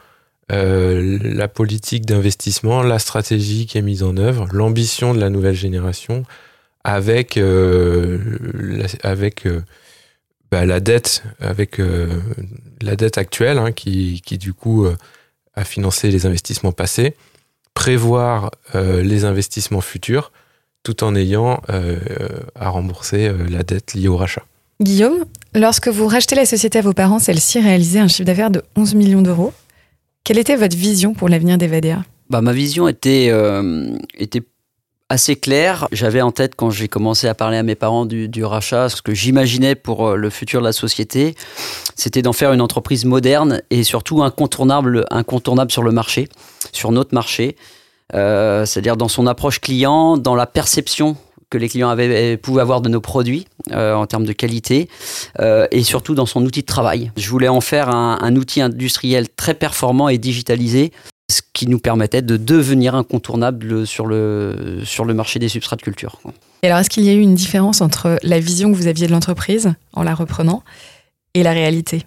euh, 0.53 1.19
la 1.23 1.49
politique 1.49 2.07
d'investissement, 2.07 2.83
la 2.83 3.01
stratégie 3.01 3.67
qui 3.67 3.79
est 3.79 3.83
mise 3.83 4.05
en 4.05 4.17
œuvre, 4.17 4.47
l'ambition 4.53 5.13
de 5.13 5.19
la 5.19 5.29
nouvelle 5.29 5.57
génération 5.57 6.25
avec, 6.85 7.37
euh, 7.37 8.19
la, 8.55 8.87
avec 9.03 9.45
euh, 9.47 9.63
bah, 10.53 10.65
la 10.65 10.79
dette, 10.79 11.23
actuelle 13.19 13.59
hein, 13.59 13.73
qui, 13.73 14.23
qui, 14.25 14.39
du 14.39 14.53
coup 14.53 14.87
a 15.57 15.65
financé 15.65 16.13
les 16.13 16.27
investissements 16.27 16.71
passés, 16.71 17.17
prévoir 17.75 18.53
les 18.75 19.25
investissements 19.25 19.81
futurs 19.81 20.31
tout 20.85 21.03
en 21.03 21.17
ayant 21.17 21.61
à 22.55 22.69
rembourser 22.69 23.33
la 23.49 23.65
dette 23.65 23.95
liée 23.95 24.09
au 24.09 24.17
rachat. 24.17 24.45
Guillaume, 24.81 25.25
lorsque 25.55 25.89
vous 25.89 26.07
rachetez 26.07 26.37
la 26.37 26.45
société 26.45 26.79
à 26.79 26.83
vos 26.83 26.93
parents, 26.93 27.19
celle-ci 27.19 27.59
réalisait 27.61 27.99
un 27.99 28.09
chiffre 28.09 28.27
d'affaires 28.27 28.51
de 28.51 28.63
11 28.77 28.95
millions 28.95 29.23
d'euros. 29.23 29.53
Quelle 30.27 30.39
était 30.39 30.57
votre 30.57 30.77
vision 30.77 31.15
pour 31.15 31.29
l'avenir 31.29 31.57
d'Evadea 31.57 32.03
bah, 32.31 32.41
Ma 32.41 32.53
vision 32.53 32.89
était, 32.89 33.29
euh, 33.31 33.97
était 34.19 34.43
assez 35.09 35.37
claire. 35.37 35.87
J'avais 35.93 36.21
en 36.21 36.33
tête, 36.33 36.57
quand 36.57 36.69
j'ai 36.69 36.89
commencé 36.89 37.29
à 37.29 37.35
parler 37.37 37.59
à 37.59 37.63
mes 37.63 37.77
parents 37.77 38.07
du, 38.07 38.45
rachat, 38.45 38.89
ce 38.89 39.03
que 39.03 39.15
j'imaginais 39.15 39.77
pour 39.77 40.09
euh, 40.09 40.17
le 40.17 40.29
futur 40.29 40.59
de 40.59 40.67
la 40.67 40.73
société, 40.73 41.37
c'était 41.95 42.23
d'en 42.23 42.33
faire 42.33 42.53
une 42.53 42.61
entreprise 42.61 43.05
moderne 43.05 43.63
et 43.71 43.85
surtout 43.85 44.25
incontournable, 44.25 45.07
incontournable 45.13 45.71
sur 45.71 45.85
le 45.85 45.93
marché, 45.93 46.29
sur 46.73 46.91
notre 46.91 47.15
marché. 47.15 47.55
Euh, 48.13 48.67
c'est-à-dire 48.67 48.97
dans 48.97 49.07
son 49.07 49.29
approche 49.29 49.61
client, 49.61 50.17
dans 50.17 50.35
la 50.35 50.47
perception 50.47 51.17
que 51.51 51.59
les 51.59 51.69
clients 51.69 51.89
avaient, 51.89 52.37
pouvaient 52.37 52.63
avoir 52.63 52.81
de 52.81 52.89
nos 52.89 53.01
produits 53.01 53.47
en 53.73 54.07
termes 54.07 54.25
de 54.25 54.33
qualité 54.33 54.89
et 55.39 55.83
surtout 55.83 56.15
dans 56.15 56.27
son 56.27 56.45
outil 56.45 56.63
de 56.63 56.67
travail. 56.67 57.13
Je 57.17 57.29
voulais 57.31 57.49
en 57.49 57.61
faire 57.61 57.89
un, 57.89 58.19
un 58.21 58.37
outil 58.37 58.61
industriel 58.61 59.29
très 59.29 59.55
performant 59.55 60.09
et 60.09 60.19
digitalisé 60.19 60.93
ce 61.31 61.41
qui 61.53 61.67
nous 61.67 61.79
permettait 61.79 62.23
de 62.23 62.37
devenir 62.37 62.95
incontournable 62.95 63.87
sur 63.87 64.07
le, 64.07 64.81
sur 64.85 65.05
le 65.05 65.15
marché 65.15 65.39
des 65.39 65.49
substrats 65.49 65.77
de 65.77 65.83
culture. 65.83 66.21
Et 66.63 66.69
alors, 66.69 66.79
est-ce 66.79 66.91
qu'il 66.91 67.05
y 67.05 67.09
a 67.09 67.15
eu 67.15 67.21
une 67.21 67.35
différence 67.35 67.81
entre 67.81 68.19
la 68.23 68.39
vision 68.39 68.71
que 68.71 68.77
vous 68.77 68.87
aviez 68.87 69.07
de 69.07 69.13
l'entreprise 69.13 69.75
en 69.93 70.03
la 70.03 70.15
reprenant 70.15 70.63
et 71.35 71.43
la 71.43 71.53
réalité? 71.53 72.07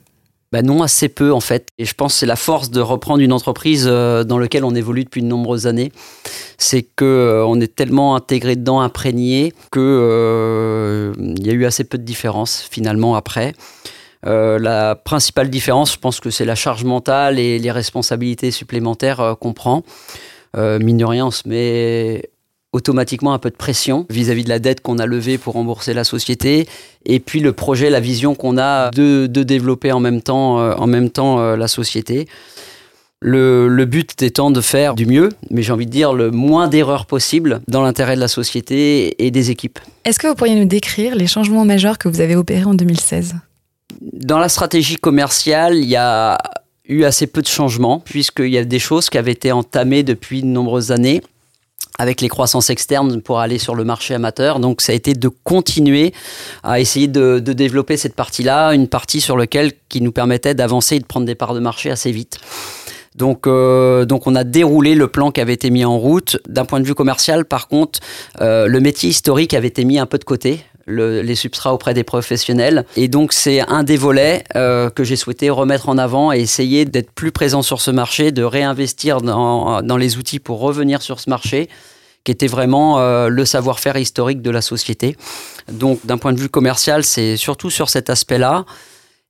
Ben 0.51 0.65
non, 0.65 0.81
assez 0.81 1.09
peu 1.09 1.31
en 1.31 1.39
fait. 1.39 1.67
Et 1.77 1.85
je 1.85 1.93
pense 1.93 2.13
que 2.13 2.19
c'est 2.19 2.25
la 2.25 2.35
force 2.35 2.71
de 2.71 2.81
reprendre 2.81 3.21
une 3.21 3.33
entreprise 3.33 3.85
euh, 3.87 4.23
dans 4.23 4.39
laquelle 4.39 4.63
on 4.63 4.73
évolue 4.73 5.03
depuis 5.03 5.21
de 5.21 5.27
nombreuses 5.27 5.67
années. 5.67 5.91
C'est 6.57 6.81
qu'on 6.81 7.05
euh, 7.05 7.59
est 7.61 7.75
tellement 7.75 8.15
intégré 8.15 8.55
dedans, 8.55 8.81
imprégné, 8.81 9.53
qu'il 9.71 9.81
euh, 9.81 11.13
y 11.39 11.49
a 11.49 11.53
eu 11.53 11.65
assez 11.65 11.83
peu 11.83 11.97
de 11.97 12.03
différence 12.03 12.67
finalement 12.69 13.15
après. 13.15 13.53
Euh, 14.25 14.57
la 14.59 14.95
principale 14.95 15.49
différence, 15.49 15.93
je 15.93 15.99
pense 15.99 16.19
que 16.19 16.29
c'est 16.31 16.45
la 16.45 16.55
charge 16.55 16.83
mentale 16.83 17.39
et 17.39 17.59
les 17.59 17.71
responsabilités 17.71 18.51
supplémentaires 18.51 19.35
qu'on 19.39 19.53
prend. 19.53 19.83
Mine 20.57 20.97
de 20.97 21.05
rien, 21.05 21.27
on 21.27 21.31
se 21.31 21.47
met 21.47 22.23
automatiquement 22.71 23.33
un 23.33 23.39
peu 23.39 23.49
de 23.49 23.55
pression 23.55 24.05
vis-à-vis 24.09 24.43
de 24.43 24.49
la 24.49 24.59
dette 24.59 24.81
qu'on 24.81 24.99
a 24.99 25.05
levée 25.05 25.37
pour 25.37 25.53
rembourser 25.55 25.93
la 25.93 26.03
société 26.03 26.67
et 27.05 27.19
puis 27.19 27.39
le 27.39 27.53
projet, 27.53 27.89
la 27.89 27.99
vision 27.99 28.35
qu'on 28.35 28.57
a 28.57 28.91
de, 28.91 29.25
développer 29.25 29.91
en 29.91 29.99
même 29.99 30.21
temps, 30.21 30.57
en 30.57 30.87
même 30.87 31.09
temps 31.09 31.55
la 31.55 31.67
société. 31.67 32.27
Le, 33.21 33.67
le, 33.67 33.85
but 33.85 34.21
étant 34.21 34.49
de 34.49 34.61
faire 34.61 34.95
du 34.95 35.05
mieux, 35.05 35.29
mais 35.49 35.61
j'ai 35.61 35.73
envie 35.73 35.85
de 35.85 35.91
dire 35.91 36.13
le 36.13 36.31
moins 36.31 36.69
d'erreurs 36.69 37.05
possible 37.05 37.59
dans 37.67 37.81
l'intérêt 37.81 38.15
de 38.15 38.21
la 38.21 38.29
société 38.29 39.25
et 39.25 39.29
des 39.29 39.51
équipes. 39.51 39.79
Est-ce 40.05 40.19
que 40.19 40.27
vous 40.27 40.35
pourriez 40.35 40.55
nous 40.55 40.63
décrire 40.63 41.15
les 41.15 41.27
changements 41.27 41.65
majeurs 41.65 41.97
que 41.97 42.07
vous 42.07 42.21
avez 42.21 42.37
opérés 42.37 42.63
en 42.63 42.75
2016 42.75 43.35
dans 44.01 44.39
la 44.39 44.49
stratégie 44.49 44.95
commerciale, 44.95 45.75
il 45.75 45.89
y 45.89 45.95
a 45.95 46.37
eu 46.87 47.03
assez 47.03 47.27
peu 47.27 47.41
de 47.41 47.47
changements, 47.47 47.99
puisqu'il 47.99 48.49
y 48.49 48.57
a 48.57 48.63
des 48.63 48.79
choses 48.79 49.09
qui 49.09 49.17
avaient 49.17 49.31
été 49.31 49.51
entamées 49.51 50.03
depuis 50.03 50.41
de 50.41 50.47
nombreuses 50.47 50.91
années 50.91 51.21
avec 51.97 52.21
les 52.21 52.29
croissances 52.29 52.69
externes 52.69 53.21
pour 53.21 53.39
aller 53.39 53.57
sur 53.57 53.75
le 53.75 53.83
marché 53.83 54.13
amateur. 54.13 54.59
Donc 54.59 54.81
ça 54.81 54.91
a 54.91 54.95
été 54.95 55.13
de 55.13 55.27
continuer 55.27 56.13
à 56.63 56.79
essayer 56.79 57.07
de, 57.07 57.39
développer 57.39 57.97
cette 57.97 58.15
partie-là, 58.15 58.73
une 58.73 58.87
partie 58.87 59.21
sur 59.21 59.37
laquelle 59.37 59.73
qui 59.89 60.01
nous 60.01 60.11
permettait 60.11 60.53
d'avancer 60.53 60.95
et 60.95 60.99
de 60.99 61.05
prendre 61.05 61.25
des 61.25 61.35
parts 61.35 61.53
de 61.53 61.59
marché 61.59 61.91
assez 61.91 62.11
vite. 62.11 62.37
Donc, 63.15 63.47
euh, 63.47 64.05
on 64.25 64.35
a 64.35 64.43
déroulé 64.45 64.95
le 64.95 65.07
plan 65.07 65.31
qui 65.31 65.41
avait 65.41 65.53
été 65.53 65.71
mis 65.71 65.83
en 65.83 65.97
route. 65.97 66.37
D'un 66.47 66.63
point 66.63 66.79
de 66.79 66.85
vue 66.85 66.93
commercial, 66.93 67.43
par 67.43 67.67
contre, 67.67 67.99
euh, 68.39 68.67
le 68.67 68.79
métier 68.79 69.09
historique 69.09 69.53
avait 69.53 69.67
été 69.67 69.83
mis 69.83 69.99
un 69.99 70.05
peu 70.05 70.19
de 70.19 70.23
côté 70.23 70.61
les 70.89 71.35
substrats 71.35 71.73
auprès 71.73 71.93
des 71.93 72.03
professionnels. 72.03 72.85
Et 72.95 73.07
donc 73.07 73.33
c'est 73.33 73.61
un 73.61 73.83
des 73.83 73.97
volets 73.97 74.43
euh, 74.55 74.89
que 74.89 75.03
j'ai 75.03 75.15
souhaité 75.15 75.49
remettre 75.49 75.89
en 75.89 75.97
avant 75.97 76.31
et 76.31 76.39
essayer 76.39 76.85
d'être 76.85 77.11
plus 77.11 77.31
présent 77.31 77.61
sur 77.61 77.81
ce 77.81 77.91
marché, 77.91 78.31
de 78.31 78.43
réinvestir 78.43 79.21
dans, 79.21 79.81
dans 79.81 79.97
les 79.97 80.17
outils 80.17 80.39
pour 80.39 80.59
revenir 80.59 81.01
sur 81.01 81.19
ce 81.19 81.29
marché 81.29 81.69
qui 82.23 82.31
était 82.31 82.47
vraiment 82.47 82.99
euh, 82.99 83.29
le 83.29 83.45
savoir-faire 83.45 83.97
historique 83.97 84.41
de 84.41 84.51
la 84.51 84.61
société. 84.61 85.15
Donc 85.71 86.05
d'un 86.05 86.17
point 86.17 86.33
de 86.33 86.39
vue 86.39 86.49
commercial, 86.49 87.03
c'est 87.03 87.37
surtout 87.37 87.69
sur 87.69 87.89
cet 87.89 88.09
aspect-là. 88.09 88.65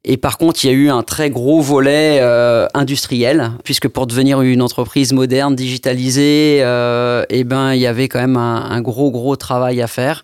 Et 0.06 0.16
par 0.16 0.38
contre, 0.38 0.64
il 0.64 0.68
y 0.68 0.70
a 0.70 0.74
eu 0.74 0.90
un 0.90 1.04
très 1.04 1.30
gros 1.30 1.62
volet 1.62 2.20
euh, 2.22 2.68
industriel, 2.74 3.52
puisque 3.66 3.90
pour 3.90 4.08
devenir 4.08 4.42
une 4.42 4.62
entreprise 4.62 5.12
moderne, 5.12 5.56
digitalisée, 5.56 6.60
eh 6.60 7.44
ben, 7.44 7.74
il 7.74 7.82
y 7.82 7.86
avait 7.86 8.08
quand 8.08 8.20
même 8.20 8.38
un 8.38 8.82
gros, 8.82 9.12
gros 9.12 9.36
travail 9.36 9.82
à 9.82 9.88
faire. 9.88 10.24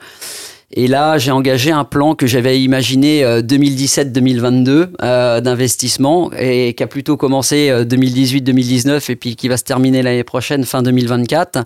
Et 0.72 0.88
là, 0.88 1.18
j'ai 1.18 1.32
engagé 1.32 1.72
un 1.72 1.84
plan 1.84 2.16
que 2.16 2.26
j'avais 2.26 2.62
imaginé 2.62 3.24
2017-2022 3.24 4.70
euh, 4.70 4.88
euh, 5.04 5.42
d'investissement 5.42 6.32
et 6.38 6.74
qui 6.74 6.84
a 6.84 6.88
plutôt 6.88 7.18
commencé 7.18 7.70
2018-2019 7.72 8.90
euh, 8.90 9.00
et 9.10 9.16
puis 9.16 9.36
qui 9.36 9.48
va 9.48 9.58
se 9.58 9.64
terminer 9.64 10.02
l'année 10.02 10.24
prochaine, 10.24 10.64
fin 10.66 10.82
2024. 10.82 11.60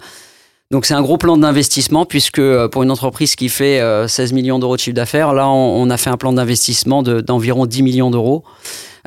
Donc 0.72 0.86
c'est 0.86 0.94
un 0.94 1.02
gros 1.02 1.18
plan 1.18 1.38
d'investissement 1.38 2.06
puisque 2.06 2.42
pour 2.68 2.84
une 2.84 2.92
entreprise 2.92 3.36
qui 3.36 3.50
fait 3.50 3.82
16 4.08 4.34
millions 4.34 4.60
d'euros 4.60 4.76
de 4.76 4.82
chiffre 4.82 4.96
d'affaires, 4.96 5.34
là 5.34 5.50
on, 5.50 5.90
a 5.90 5.98
fait 5.98 6.12
un 6.12 6.18
plan 6.18 6.32
d'investissement 6.32 7.02
d'environ 7.02 7.66
10 7.66 7.82
millions 7.82 8.12
d'euros. 8.12 8.44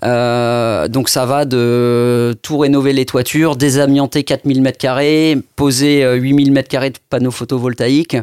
Euh, 0.05 0.89
donc 0.89 1.09
ça 1.09 1.27
va 1.27 1.45
de 1.45 2.37
tout 2.43 2.59
rénover 2.59 2.93
les 2.93 3.05
toitures, 3.05 3.57
désamianter 3.57 4.25
4000 4.25 4.63
m2, 4.63 5.43
poser 5.57 6.05
8000 6.15 6.51
euh, 6.51 6.61
m2 6.61 6.93
de 6.93 6.99
panneaux 7.09 7.31
photovoltaïques 7.31 8.17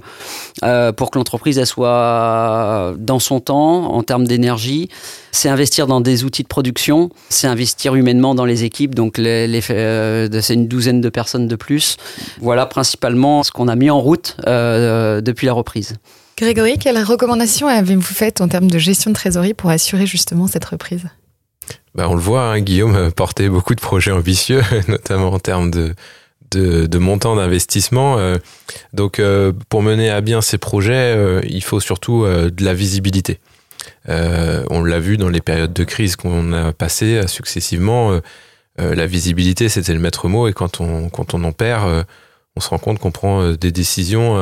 euh, 0.63 0.91
pour 0.91 1.11
que 1.11 1.17
l'entreprise 1.17 1.63
soit 1.63 2.93
dans 2.97 3.19
son 3.19 3.39
temps 3.39 3.93
en 3.93 4.03
termes 4.03 4.27
d'énergie. 4.27 4.89
C'est 5.31 5.49
investir 5.49 5.87
dans 5.87 6.01
des 6.01 6.23
outils 6.23 6.43
de 6.43 6.47
production, 6.47 7.09
c'est 7.29 7.47
investir 7.47 7.95
humainement 7.95 8.33
dans 8.33 8.45
les 8.45 8.63
équipes, 8.63 8.95
donc 8.95 9.17
c'est 9.17 10.53
une 10.53 10.67
douzaine 10.67 11.01
de 11.01 11.09
personnes 11.09 11.47
de 11.47 11.55
plus. 11.55 11.97
Voilà 12.41 12.65
principalement 12.65 13.43
ce 13.43 13.51
qu'on 13.51 13.67
a 13.67 13.75
mis 13.75 13.89
en 13.89 13.99
route 13.99 14.37
depuis 14.45 15.45
la 15.45 15.53
reprise. 15.53 15.95
Grégory, 16.37 16.77
quelles 16.77 17.03
recommandations 17.03 17.67
avez-vous 17.67 18.01
faites 18.01 18.39
en 18.39 18.47
termes 18.47 18.71
de 18.71 18.79
gestion 18.79 19.11
de 19.11 19.15
trésorerie 19.15 19.53
pour 19.53 19.69
assurer 19.69 20.05
justement 20.05 20.47
cette 20.47 20.65
reprise? 20.65 21.05
Bah, 21.95 22.07
on 22.09 22.15
le 22.15 22.21
voit, 22.21 22.43
hein, 22.43 22.61
Guillaume 22.61 23.11
portait 23.11 23.49
beaucoup 23.49 23.75
de 23.75 23.81
projets 23.81 24.11
ambitieux, 24.11 24.61
notamment 24.87 25.31
en 25.31 25.39
termes 25.39 25.71
de, 25.71 25.95
de, 26.51 26.97
montant 26.97 27.35
d'investissement. 27.35 28.17
Euh. 28.17 28.37
donc, 28.93 29.19
euh, 29.19 29.51
pour 29.69 29.81
mener 29.81 30.09
à 30.09 30.21
bien 30.21 30.41
ces 30.41 30.57
projets, 30.57 31.15
euh, 31.15 31.41
il 31.47 31.63
faut 31.63 31.79
surtout 31.79 32.25
de 32.25 32.63
la 32.63 32.73
visibilité. 32.73 33.39
on 34.07 34.83
l'a 34.83 34.99
vu 34.99 35.17
dans 35.17 35.29
les 35.29 35.41
périodes 35.41 35.73
de 35.73 35.83
crise 35.83 36.15
qu'on 36.15 36.53
a 36.53 36.73
passées 36.73 37.27
successivement. 37.27 38.19
la 38.77 39.05
visibilité, 39.05 39.69
c'était 39.69 39.93
le 39.93 39.99
maître 39.99 40.27
mot, 40.27 40.47
et 40.47 40.53
quand 40.53 40.81
on, 40.81 41.09
quand 41.09 41.33
on 41.33 41.43
en 41.43 41.51
perd, 41.51 42.05
on 42.55 42.59
se 42.59 42.69
rend 42.69 42.79
compte 42.79 42.99
qu'on 42.99 43.11
prend 43.11 43.51
des 43.51 43.71
décisions, 43.71 44.35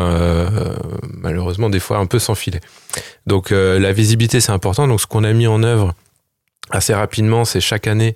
malheureusement, 1.02 1.70
des 1.70 1.80
fois 1.80 1.98
un 1.98 2.06
peu 2.06 2.20
sans 2.20 2.36
filet. 2.36 2.62
Donc, 3.26 3.52
la 3.52 3.92
visibilité, 3.92 4.40
c'est 4.40 4.52
important. 4.52 4.88
Donc, 4.88 5.02
ce 5.02 5.08
qu'on 5.08 5.24
a 5.24 5.34
mis 5.34 5.48
en 5.48 5.64
œuvre 5.64 5.94
assez 6.70 6.94
rapidement, 6.94 7.46
c'est 7.46 7.62
chaque 7.62 7.88
année 7.88 8.16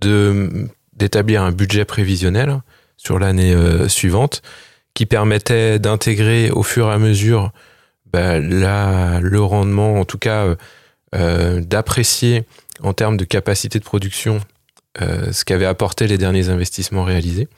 de 0.00 0.68
d'établir 0.96 1.42
un 1.42 1.50
budget 1.52 1.84
prévisionnel 1.84 2.60
sur 2.96 3.18
l'année 3.18 3.52
euh, 3.52 3.88
suivante 3.88 4.42
qui 4.94 5.06
permettait 5.06 5.78
d'intégrer 5.78 6.50
au 6.50 6.62
fur 6.62 6.88
et 6.88 6.92
à 6.92 6.98
mesure 6.98 7.52
bah, 8.12 8.38
le 8.38 9.40
rendement, 9.40 9.96
en 9.98 10.04
tout 10.04 10.18
cas 10.18 10.44
euh, 10.44 10.56
euh, 11.16 11.60
d'apprécier 11.60 12.44
en 12.80 12.92
termes 12.92 13.16
de 13.16 13.24
capacité 13.24 13.78
de 13.78 13.84
production 13.84 14.40
ce 15.00 15.44
qu'avaient 15.44 15.66
apporté 15.66 16.06
les 16.06 16.18
derniers 16.18 16.50
investissements 16.50 17.02
réalisés. 17.02 17.48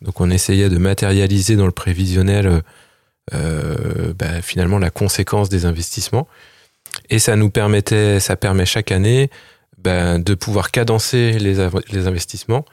Donc 0.00 0.22
on 0.22 0.30
essayait 0.30 0.70
de 0.70 0.78
matérialiser 0.78 1.54
dans 1.54 1.66
le 1.66 1.72
prévisionnel 1.72 2.62
bah, 3.30 4.40
finalement 4.40 4.78
la 4.78 4.88
conséquence 4.88 5.50
des 5.50 5.66
investissements. 5.66 6.26
Et 7.10 7.18
ça 7.18 7.36
nous 7.36 7.50
permettait, 7.50 8.20
ça 8.20 8.36
permet 8.36 8.64
chaque 8.64 8.90
année 8.90 9.28
ben, 9.78 10.18
de 10.18 10.34
pouvoir 10.34 10.70
cadencer 10.70 11.38
les, 11.38 11.60
investissements, 11.60 12.64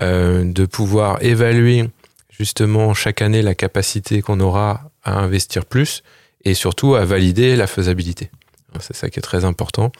euh, 0.00 0.44
de 0.44 0.64
pouvoir 0.64 1.22
évaluer 1.22 1.90
justement 2.30 2.94
chaque 2.94 3.20
année 3.20 3.42
la 3.42 3.54
capacité 3.54 4.22
qu'on 4.22 4.40
aura 4.40 4.90
à 5.04 5.18
investir 5.18 5.66
plus 5.66 6.02
et 6.44 6.54
surtout 6.54 6.94
à 6.94 7.04
valider 7.04 7.56
la 7.56 7.66
faisabilité. 7.66 8.30
C'est 8.80 8.96
ça 8.96 9.10
qui 9.10 9.18
est 9.18 9.22
très 9.22 9.44
important. 9.44 9.92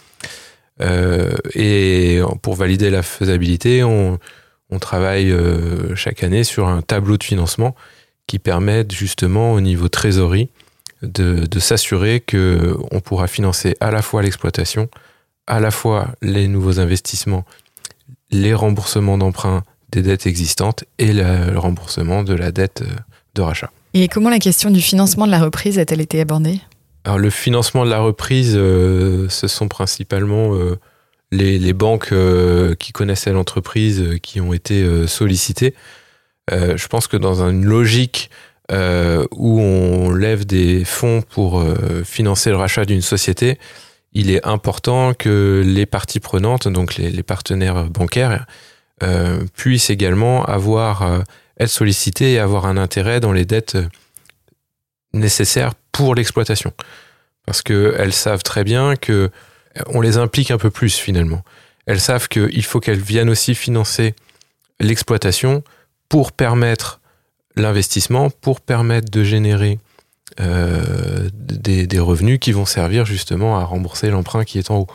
Euh, 0.81 1.33
et 1.55 2.21
pour 2.43 2.55
valider 2.55 2.91
la 2.91 3.03
faisabilité, 3.03 3.83
on, 3.83 4.19
on 4.71 4.79
travaille 4.79 5.31
euh, 5.31 5.95
chaque 5.97 6.23
année 6.23 6.45
sur 6.45 6.69
un 6.69 6.83
tableau 6.83 7.17
de 7.17 7.25
financement 7.25 7.75
qui 8.27 8.39
permet 8.39 8.85
justement 8.91 9.53
au 9.53 9.61
niveau 9.61 9.89
trésorerie 9.89 10.51
de, 11.03 11.47
de 11.47 11.59
s'assurer 11.59 12.21
qu'on 12.21 13.01
pourra 13.01 13.27
financer 13.27 13.77
à 13.81 13.91
la 13.91 14.03
fois 14.03 14.23
l'exploitation, 14.23 14.89
à 15.49 15.61
la 15.61 15.71
fois 15.73 16.09
les 16.23 16.47
nouveaux 16.47 16.79
investissements, 16.79 17.45
les 18.31 18.55
remboursements 18.55 19.19
d'emprunts 19.19 19.65
des 19.91 20.03
dettes 20.03 20.27
existantes 20.27 20.85
et 20.99 21.13
le 21.13 21.59
remboursement 21.59 22.23
de 22.23 22.35
la 22.35 22.53
dette 22.53 22.83
euh, 22.83 22.95
de 23.35 23.43
rachat. 23.43 23.71
Et 23.95 24.07
comment 24.07 24.29
la 24.29 24.39
question 24.39 24.71
du 24.71 24.83
financement 24.83 25.27
de 25.27 25.31
la 25.31 25.41
reprise 25.41 25.79
a-t-elle 25.79 26.03
été 26.03 26.21
abordée? 26.21 26.61
Alors 27.05 27.19
le 27.19 27.31
financement 27.31 27.87
de 27.87 27.91
la 27.91 28.01
reprise, 28.01 28.53
euh, 28.55 29.29
ce 29.31 29.49
sont 29.49 29.67
principalement 29.67 30.55
euh, 30.55 30.79
les, 31.33 31.73
banques 31.73 32.13
qui 32.79 32.93
connaissaient 32.93 33.33
l'entreprise 33.33 34.19
qui 34.23 34.41
ont 34.41 34.53
été 34.53 35.07
sollicitées. 35.07 35.75
je 36.51 36.87
pense 36.87 37.07
que 37.07 37.19
dans 37.19 37.43
une 37.43 37.67
logique 37.67 38.31
où 38.73 39.61
on 39.61 40.11
lève 40.11 40.47
des 40.47 40.87
fonds 40.87 41.21
pour 41.21 41.63
financer 42.05 42.49
le 42.49 42.57
rachat 42.57 42.87
d'une 42.87 43.03
société, 43.03 43.59
il 44.13 44.31
est 44.31 44.45
important 44.47 45.15
que 45.15 45.63
les 45.65 45.87
parties 45.87 46.21
prenantes, 46.21 46.69
donc 46.69 46.97
les, 46.97 47.23
partenaires 47.23 47.85
bancaires, 47.85 48.47
euh, 49.03 49.45
puissent 49.55 49.91
également 49.91 50.45
avoir, 50.45 51.03
euh, 51.03 51.21
être 51.61 51.69
sollicités 51.69 52.35
et 52.35 52.39
avoir 52.39 52.67
un 52.67 52.77
intérêt 52.77 53.21
dans 53.21 53.33
les 53.33 53.45
dettes 53.45 53.79
nécessaires 55.13 55.75
pour 55.93 56.15
l'exploitation. 56.15 56.73
Parce 57.45 57.63
qu'elles 57.63 58.13
savent 58.13 58.43
très 58.43 58.65
bien 58.65 58.97
que 58.97 59.31
on 59.87 60.01
les 60.01 60.17
implique 60.17 60.51
un 60.51 60.59
peu 60.59 60.71
plus 60.71 60.97
finalement. 60.97 61.43
Elles 61.87 62.01
savent 62.01 62.29
qu'il 62.29 62.65
faut 62.65 62.81
qu'elles 62.81 63.01
viennent 63.01 63.31
aussi 63.31 63.55
financer 63.55 64.15
l'exploitation 64.81 65.63
pour 66.09 66.33
permettre 66.33 67.01
l'investissement, 67.57 68.31
pour 68.31 68.61
permettre 68.61 69.11
de 69.11 69.25
générer 69.25 69.79
euh, 70.41 71.29
des, 71.33 71.99
revenus 71.99 72.39
qui 72.39 72.53
vont 72.53 72.65
servir 72.65 73.05
justement 73.05 73.59
à 73.59 73.65
rembourser 73.65 74.11
l'emprunt 74.11 74.45
qui 74.45 74.59
est 74.59 74.71
en 74.71 74.81
haut. 74.81 74.87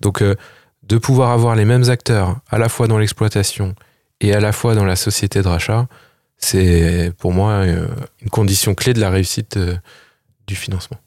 Donc 0.00 0.22
euh, 0.22 0.34
de 0.82 0.98
pouvoir 0.98 1.30
avoir 1.30 1.56
les 1.56 1.64
mêmes 1.64 1.88
acteurs 1.88 2.36
à 2.50 2.58
la 2.58 2.68
fois 2.68 2.86
dans 2.86 2.98
l'exploitation 2.98 3.74
et 4.20 4.34
à 4.34 4.40
la 4.40 4.52
fois 4.52 4.74
dans 4.74 4.84
la 4.84 4.96
société 4.96 5.40
de 5.40 5.48
rachat, 5.48 5.86
c'est 6.36 7.12
pour 7.18 7.32
moi 7.32 7.52
euh, 7.52 7.86
une 8.20 8.28
condition 8.28 8.74
clé 8.74 8.92
de 8.92 9.00
la 9.00 9.10
réussite 9.10 9.58
du 10.46 10.54
financement. 10.54 10.98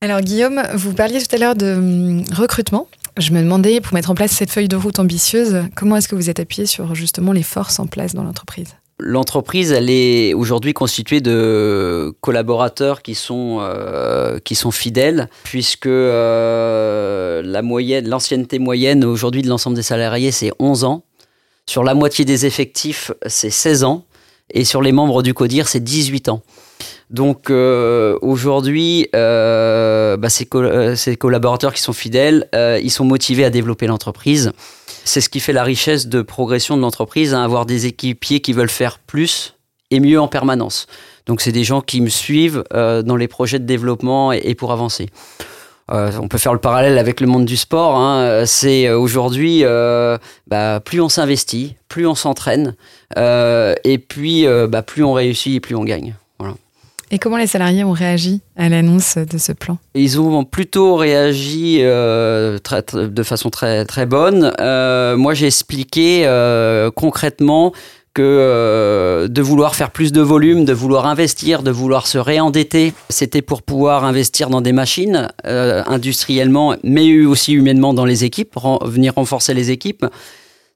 Alors 0.00 0.20
Guillaume, 0.20 0.62
vous 0.74 0.94
parliez 0.94 1.20
tout 1.20 1.34
à 1.34 1.38
l'heure 1.38 1.56
de 1.56 1.74
hum, 1.74 2.24
recrutement. 2.32 2.88
Je 3.16 3.32
me 3.32 3.42
demandais, 3.42 3.80
pour 3.80 3.94
mettre 3.94 4.12
en 4.12 4.14
place 4.14 4.30
cette 4.30 4.52
feuille 4.52 4.68
de 4.68 4.76
route 4.76 5.00
ambitieuse, 5.00 5.64
comment 5.74 5.96
est-ce 5.96 6.06
que 6.06 6.14
vous 6.14 6.30
êtes 6.30 6.38
appuyé 6.38 6.66
sur 6.66 6.94
justement 6.94 7.32
les 7.32 7.42
forces 7.42 7.80
en 7.80 7.88
place 7.88 8.14
dans 8.14 8.22
l'entreprise? 8.22 8.76
L'entreprise, 9.00 9.70
elle 9.70 9.90
est 9.90 10.34
aujourd'hui 10.34 10.72
constituée 10.72 11.20
de 11.20 12.12
collaborateurs 12.20 13.02
qui 13.02 13.14
sont, 13.14 13.58
euh, 13.60 14.40
qui 14.40 14.56
sont 14.56 14.72
fidèles, 14.72 15.28
puisque 15.44 15.86
euh, 15.86 17.40
la 17.44 17.62
moyenne, 17.62 18.08
l'ancienneté 18.08 18.58
moyenne 18.58 19.04
aujourd'hui 19.04 19.42
de 19.42 19.48
l'ensemble 19.48 19.76
des 19.76 19.82
salariés, 19.82 20.32
c'est 20.32 20.50
11 20.58 20.82
ans. 20.82 21.04
Sur 21.66 21.84
la 21.84 21.94
moitié 21.94 22.24
des 22.24 22.44
effectifs, 22.44 23.12
c'est 23.26 23.50
16 23.50 23.84
ans. 23.84 24.04
Et 24.50 24.64
sur 24.64 24.82
les 24.82 24.92
membres 24.92 25.22
du 25.22 25.32
CODIR, 25.32 25.68
c'est 25.68 25.84
18 25.84 26.30
ans. 26.30 26.42
Donc 27.10 27.50
euh, 27.50 28.18
aujourd'hui, 28.20 29.08
bah, 29.12 30.28
ces, 30.28 30.48
ces, 30.96 31.16
collaborateurs 31.16 31.72
qui 31.72 31.82
sont 31.82 31.92
fidèles, 31.92 32.48
ils 32.82 32.90
sont 32.90 33.04
motivés 33.04 33.44
à 33.44 33.50
développer 33.50 33.86
l'entreprise. 33.86 34.52
C'est 35.08 35.22
ce 35.22 35.30
qui 35.30 35.40
fait 35.40 35.54
la 35.54 35.62
richesse 35.62 36.06
de 36.06 36.20
progression 36.20 36.76
de 36.76 36.82
l'entreprise, 36.82 37.32
hein, 37.32 37.42
avoir 37.42 37.64
des 37.64 37.86
équipiers 37.86 38.40
qui 38.40 38.52
veulent 38.52 38.68
faire 38.68 38.98
plus 38.98 39.54
et 39.90 40.00
mieux 40.00 40.20
en 40.20 40.28
permanence. 40.28 40.86
Donc 41.24 41.40
c'est 41.40 41.50
des 41.50 41.64
gens 41.64 41.80
qui 41.80 42.02
me 42.02 42.10
suivent 42.10 42.62
euh, 42.74 43.00
dans 43.00 43.16
les 43.16 43.26
projets 43.26 43.58
de 43.58 43.64
développement 43.64 44.32
et, 44.32 44.54
pour 44.54 44.70
avancer. 44.70 45.08
Euh, 45.90 46.12
on 46.20 46.28
peut 46.28 46.36
faire 46.36 46.52
le 46.52 46.58
parallèle 46.58 46.98
avec 46.98 47.22
le 47.22 47.26
monde 47.26 47.46
du 47.46 47.56
sport. 47.56 47.96
Hein. 47.96 48.44
C'est 48.44 48.86
euh, 48.86 48.98
aujourd'hui, 48.98 49.64
bah, 50.46 50.80
plus 50.84 51.00
on 51.00 51.08
s'investit, 51.08 51.76
plus 51.88 52.06
on 52.06 52.14
s'entraîne, 52.14 52.74
et 53.16 53.98
puis 54.06 54.46
bah, 54.68 54.82
plus 54.82 55.04
on 55.04 55.14
réussit 55.14 55.54
et 55.54 55.60
plus 55.60 55.74
on 55.74 55.84
gagne. 55.84 56.16
Et 57.10 57.18
comment 57.18 57.38
les 57.38 57.46
salariés 57.46 57.84
ont 57.84 57.92
réagi 57.92 58.40
à 58.56 58.68
l'annonce 58.68 59.16
de 59.16 59.38
ce 59.38 59.52
plan 59.52 59.78
Ils 59.94 60.20
ont 60.20 60.44
plutôt 60.44 60.96
réagi 60.96 61.78
euh, 61.80 62.58
de 62.92 63.22
façon 63.22 63.48
très, 63.48 63.84
très 63.86 64.04
bonne. 64.04 64.52
Euh, 64.60 65.16
moi, 65.16 65.32
j'ai 65.32 65.46
expliqué 65.46 66.22
euh, 66.26 66.90
concrètement 66.90 67.72
que 68.14 69.28
de 69.30 69.42
vouloir 69.42 69.76
faire 69.76 69.92
plus 69.92 70.10
de 70.10 70.20
volume, 70.20 70.64
de 70.64 70.72
vouloir 70.72 71.06
investir, 71.06 71.62
de 71.62 71.70
vouloir 71.70 72.08
se 72.08 72.18
réendetter, 72.18 72.92
c'était 73.10 73.42
pour 73.42 73.62
pouvoir 73.62 74.04
investir 74.04 74.50
dans 74.50 74.60
des 74.60 74.72
machines 74.72 75.28
industriellement, 75.44 76.74
mais 76.82 77.24
aussi 77.24 77.52
humainement 77.52 77.94
dans 77.94 78.04
les 78.04 78.24
équipes, 78.24 78.56
venir 78.82 79.14
renforcer 79.14 79.54
les 79.54 79.70
équipes 79.70 80.04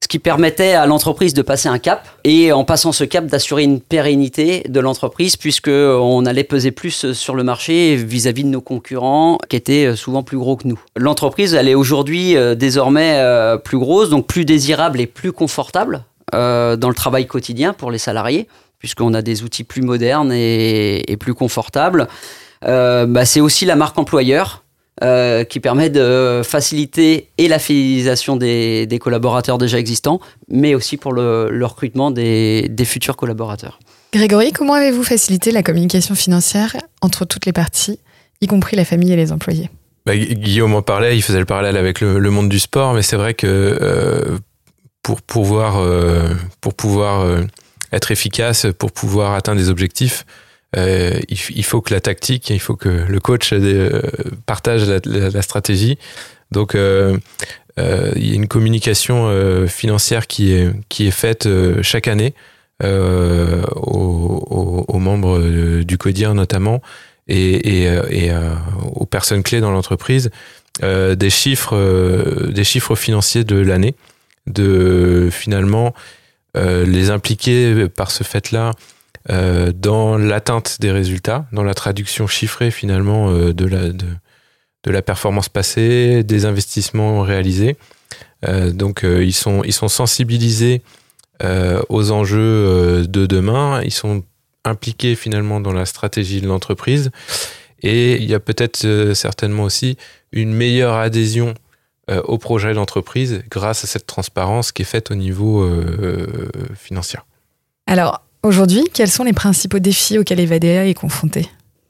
ce 0.02 0.08
qui 0.08 0.18
permettait 0.18 0.72
à 0.72 0.84
l'entreprise 0.86 1.32
de 1.32 1.42
passer 1.42 1.68
un 1.68 1.78
cap 1.78 2.08
et 2.24 2.50
en 2.50 2.64
passant 2.64 2.90
ce 2.90 3.04
cap 3.04 3.26
d'assurer 3.26 3.62
une 3.62 3.80
pérennité 3.80 4.64
de 4.68 4.80
l'entreprise 4.80 5.36
puisque 5.36 5.68
on 5.68 6.26
allait 6.26 6.42
peser 6.42 6.72
plus 6.72 7.12
sur 7.12 7.36
le 7.36 7.44
marché 7.44 7.94
vis-à-vis 7.94 8.42
de 8.42 8.48
nos 8.48 8.60
concurrents 8.60 9.38
qui 9.48 9.54
étaient 9.54 9.94
souvent 9.94 10.24
plus 10.24 10.38
gros 10.38 10.56
que 10.56 10.66
nous. 10.66 10.80
L'entreprise 10.96 11.54
elle 11.54 11.68
est 11.68 11.76
aujourd'hui 11.76 12.36
euh, 12.36 12.56
désormais 12.56 13.18
euh, 13.18 13.56
plus 13.58 13.78
grosse 13.78 14.10
donc 14.10 14.26
plus 14.26 14.44
désirable 14.44 15.00
et 15.00 15.06
plus 15.06 15.30
confortable 15.30 16.02
euh, 16.34 16.74
dans 16.74 16.88
le 16.88 16.96
travail 16.96 17.28
quotidien 17.28 17.72
pour 17.72 17.92
les 17.92 17.98
salariés 17.98 18.48
puisqu'on 18.80 19.14
a 19.14 19.22
des 19.22 19.44
outils 19.44 19.62
plus 19.62 19.82
modernes 19.82 20.32
et, 20.32 21.16
plus 21.20 21.34
confortables. 21.34 22.08
Bah, 22.62 23.24
c'est 23.24 23.40
aussi 23.40 23.64
la 23.64 23.76
marque 23.76 23.96
employeur 23.96 24.64
euh, 25.02 25.44
qui 25.44 25.58
permet 25.58 25.88
de 25.88 26.42
faciliter 26.44 27.30
et 27.38 27.48
la 27.48 27.58
fidélisation 27.58 28.36
des, 28.36 28.98
collaborateurs 29.00 29.56
déjà 29.56 29.78
existants, 29.78 30.20
mais 30.48 30.74
aussi 30.74 30.98
pour 30.98 31.14
le, 31.14 31.64
recrutement 31.64 32.10
des, 32.10 32.70
futurs 32.84 33.16
collaborateurs. 33.16 33.80
Grégory, 34.12 34.52
comment 34.52 34.74
avez-vous 34.74 35.02
facilité 35.02 35.50
la 35.50 35.62
communication 35.62 36.14
financière 36.14 36.76
entre 37.00 37.24
toutes 37.24 37.46
les 37.46 37.54
parties, 37.54 38.00
y 38.42 38.46
compris 38.46 38.76
la 38.76 38.84
famille 38.84 39.10
et 39.10 39.16
les 39.16 39.32
employés? 39.32 39.70
Bah, 40.04 40.14
Guillaume 40.14 40.74
en 40.74 40.82
parlait, 40.82 41.16
il 41.16 41.22
faisait 41.22 41.38
le 41.38 41.46
parallèle 41.46 41.78
avec 41.78 42.02
le, 42.02 42.30
monde 42.30 42.50
du 42.50 42.58
sport, 42.58 42.92
mais 42.92 43.00
c'est 43.00 43.16
vrai 43.16 43.32
que 43.32 43.46
euh, 43.46 44.38
pour 45.02 45.22
pouvoir, 45.22 45.78
euh, 45.78 46.34
pour 46.60 46.74
pouvoir 46.74 47.26
être 47.92 48.10
efficace, 48.10 48.66
pour 48.78 48.92
pouvoir 48.92 49.32
atteindre 49.32 49.58
des 49.58 49.70
objectifs, 49.70 50.26
euh, 50.76 51.20
il, 51.28 51.64
faut 51.64 51.82
que 51.82 51.92
la 51.92 52.00
tactique, 52.00 52.48
il 52.50 52.60
faut 52.60 52.76
que 52.76 52.88
le 52.88 53.20
coach 53.20 53.52
euh, 53.52 54.00
partage 54.46 54.88
la, 55.04 55.42
stratégie. 55.42 55.98
Donc, 56.50 56.74
euh, 56.74 57.18
il 57.76 58.26
y 58.26 58.32
a 58.32 58.34
une 58.34 58.48
communication 58.48 59.66
financière 59.66 60.26
qui 60.26 60.52
est, 60.52 60.70
qui 60.88 61.06
est 61.06 61.12
faite 61.12 61.48
chaque 61.82 62.08
année 62.08 62.34
aux, 62.82 62.88
membres 64.98 65.82
du 65.82 65.98
CODIR 65.98 66.34
notamment 66.34 66.80
et, 67.28 67.84
et, 67.86 68.30
aux 68.94 69.06
personnes 69.06 69.42
clés 69.42 69.60
dans 69.60 69.70
l'entreprise 69.70 70.30
des 70.82 71.30
chiffres 71.30 72.50
des 72.50 72.64
chiffres 72.64 72.94
financiers 72.94 73.44
de 73.44 73.56
l'année 73.56 73.94
de 74.46 75.30
finalement 75.32 75.94
les 76.54 77.08
impliquer 77.08 77.88
par 77.88 78.10
ce 78.10 78.22
fait 78.22 78.50
là 78.50 78.72
euh, 79.30 79.72
dans 79.72 80.18
l'atteinte 80.18 80.80
des 80.80 80.90
résultats, 80.90 81.46
dans 81.52 81.62
la 81.62 81.74
traduction 81.74 82.26
chiffrée 82.26 82.72
finalement 82.72 83.30
euh, 83.30 83.54
de, 83.54 83.66
la, 83.66 83.90
de, 83.90 84.90
la 84.90 85.00
performance 85.00 85.48
passée, 85.48 86.24
des 86.24 86.44
investissements 86.44 87.22
réalisés. 87.22 87.76
Euh, 88.44 88.72
donc 88.72 89.04
ils, 89.04 89.32
sont, 89.32 89.62
ils 89.64 89.72
sont 89.72 89.88
sensibilisés 89.88 90.82
aux 91.88 92.12
enjeux 92.12 93.04
de 93.08 93.26
demain, 93.26 93.82
ils 93.82 93.92
sont 93.92 94.22
impliqués 94.64 95.16
finalement 95.16 95.58
dans 95.58 95.72
la 95.72 95.86
stratégie 95.86 96.40
de 96.40 96.46
l'entreprise 96.46 97.10
et 97.82 98.14
il 98.14 98.30
y 98.30 98.34
a 98.34 98.38
peut-être 98.38 99.12
certainement 99.14 99.64
aussi 99.64 99.96
une 100.30 100.54
meilleure 100.54 100.94
adhésion 100.94 101.54
au 102.06 102.38
projet 102.38 102.74
d'entreprise 102.74 103.42
grâce 103.50 103.82
à 103.82 103.88
cette 103.88 104.06
transparence 104.06 104.70
qui 104.70 104.82
est 104.82 104.84
faite 104.84 105.10
au 105.10 105.16
niveau 105.16 105.68
financier. 106.76 107.18
Alors, 107.88 108.22
Aujourd'hui, 108.44 108.82
quels 108.92 109.08
sont 109.08 109.22
les 109.22 109.32
principaux 109.32 109.78
défis 109.78 110.18
auxquels 110.18 110.40
Evadea 110.40 110.88
est 110.88 110.94
confronté 110.94 111.48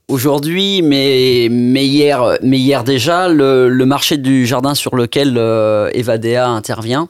Aujourd'hui, 0.08 0.82
mais, 0.82 1.46
hier, 1.46 2.84
déjà, 2.84 3.28
le, 3.28 3.84
marché 3.86 4.18
du 4.18 4.44
jardin 4.44 4.74
sur 4.74 4.94
lequel 4.94 5.38
euh, 5.38 5.88
Evadea 5.94 6.46
intervient, 6.50 7.08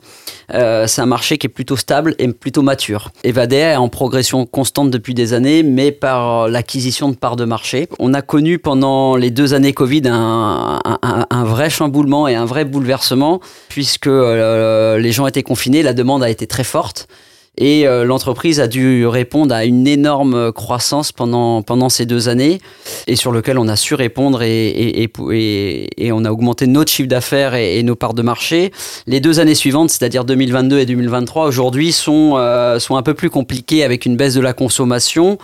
euh, 0.54 0.86
c'est 0.86 1.00
un 1.00 1.06
marché 1.06 1.38
qui 1.38 1.48
est 1.48 1.50
plutôt 1.50 1.76
stable 1.76 2.14
et 2.20 2.28
plutôt 2.28 2.62
mature. 2.62 3.10
Evadea 3.24 3.72
est 3.72 3.76
en 3.76 3.88
progression 3.88 4.46
constante 4.46 4.92
depuis 4.92 5.14
des 5.14 5.32
années, 5.32 5.64
mais 5.64 5.90
par 5.90 6.48
l'acquisition 6.48 7.08
de 7.08 7.16
parts 7.16 7.34
de 7.34 7.44
marché. 7.44 7.88
On 7.98 8.14
a 8.14 8.22
connu 8.22 8.60
pendant 8.60 9.16
les 9.16 9.32
deux 9.32 9.54
années 9.54 9.72
Covid 9.72 10.02
un, 10.04 10.78
un, 11.02 11.44
vrai 11.44 11.68
chamboulement 11.68 12.28
et 12.28 12.36
un 12.36 12.44
vrai 12.44 12.64
bouleversement, 12.64 13.40
puisque 13.68 14.06
euh, 14.06 14.98
les 14.98 15.10
gens 15.10 15.26
étaient 15.26 15.42
confinés, 15.42 15.82
la 15.82 15.94
demande 15.94 16.22
a 16.22 16.30
été 16.30 16.46
très 16.46 16.64
forte. 16.64 17.08
Et 17.58 17.86
euh, 17.86 18.04
l'entreprise 18.04 18.60
a 18.60 18.66
dû 18.66 19.06
répondre 19.06 19.54
à 19.54 19.66
une 19.66 19.86
énorme 19.86 20.52
croissance 20.52 21.12
pendant, 21.12 21.60
pendant 21.60 21.90
ces 21.90 22.06
deux 22.06 22.30
années 22.30 22.62
et 23.06 23.14
sur 23.14 23.30
lequel 23.30 23.58
on 23.58 23.68
a 23.68 23.76
su 23.76 23.94
répondre 23.94 24.42
et, 24.42 24.68
et, 24.68 25.10
et, 25.32 26.06
et 26.06 26.12
on 26.12 26.24
a 26.24 26.30
augmenté 26.30 26.66
notre 26.66 26.90
chiffre 26.90 27.10
d'affaires 27.10 27.54
et, 27.54 27.82
nos 27.82 27.94
parts 27.94 28.14
de 28.14 28.22
marché. 28.22 28.72
Les 29.06 29.20
deux 29.20 29.38
années 29.38 29.54
suivantes, 29.54 29.90
c'est-à-dire 29.90 30.24
2022 30.24 30.78
et 30.78 30.86
2023, 30.86 31.46
aujourd'hui 31.46 31.92
sont, 31.92 32.36
euh, 32.36 32.78
sont 32.78 32.96
un 32.96 33.02
peu 33.02 33.12
plus 33.12 33.28
compliquées 33.28 33.84
avec 33.84 34.06
une 34.06 34.16
baisse 34.16 34.34
de 34.34 34.40
la 34.40 34.54
consommation. 34.54 35.36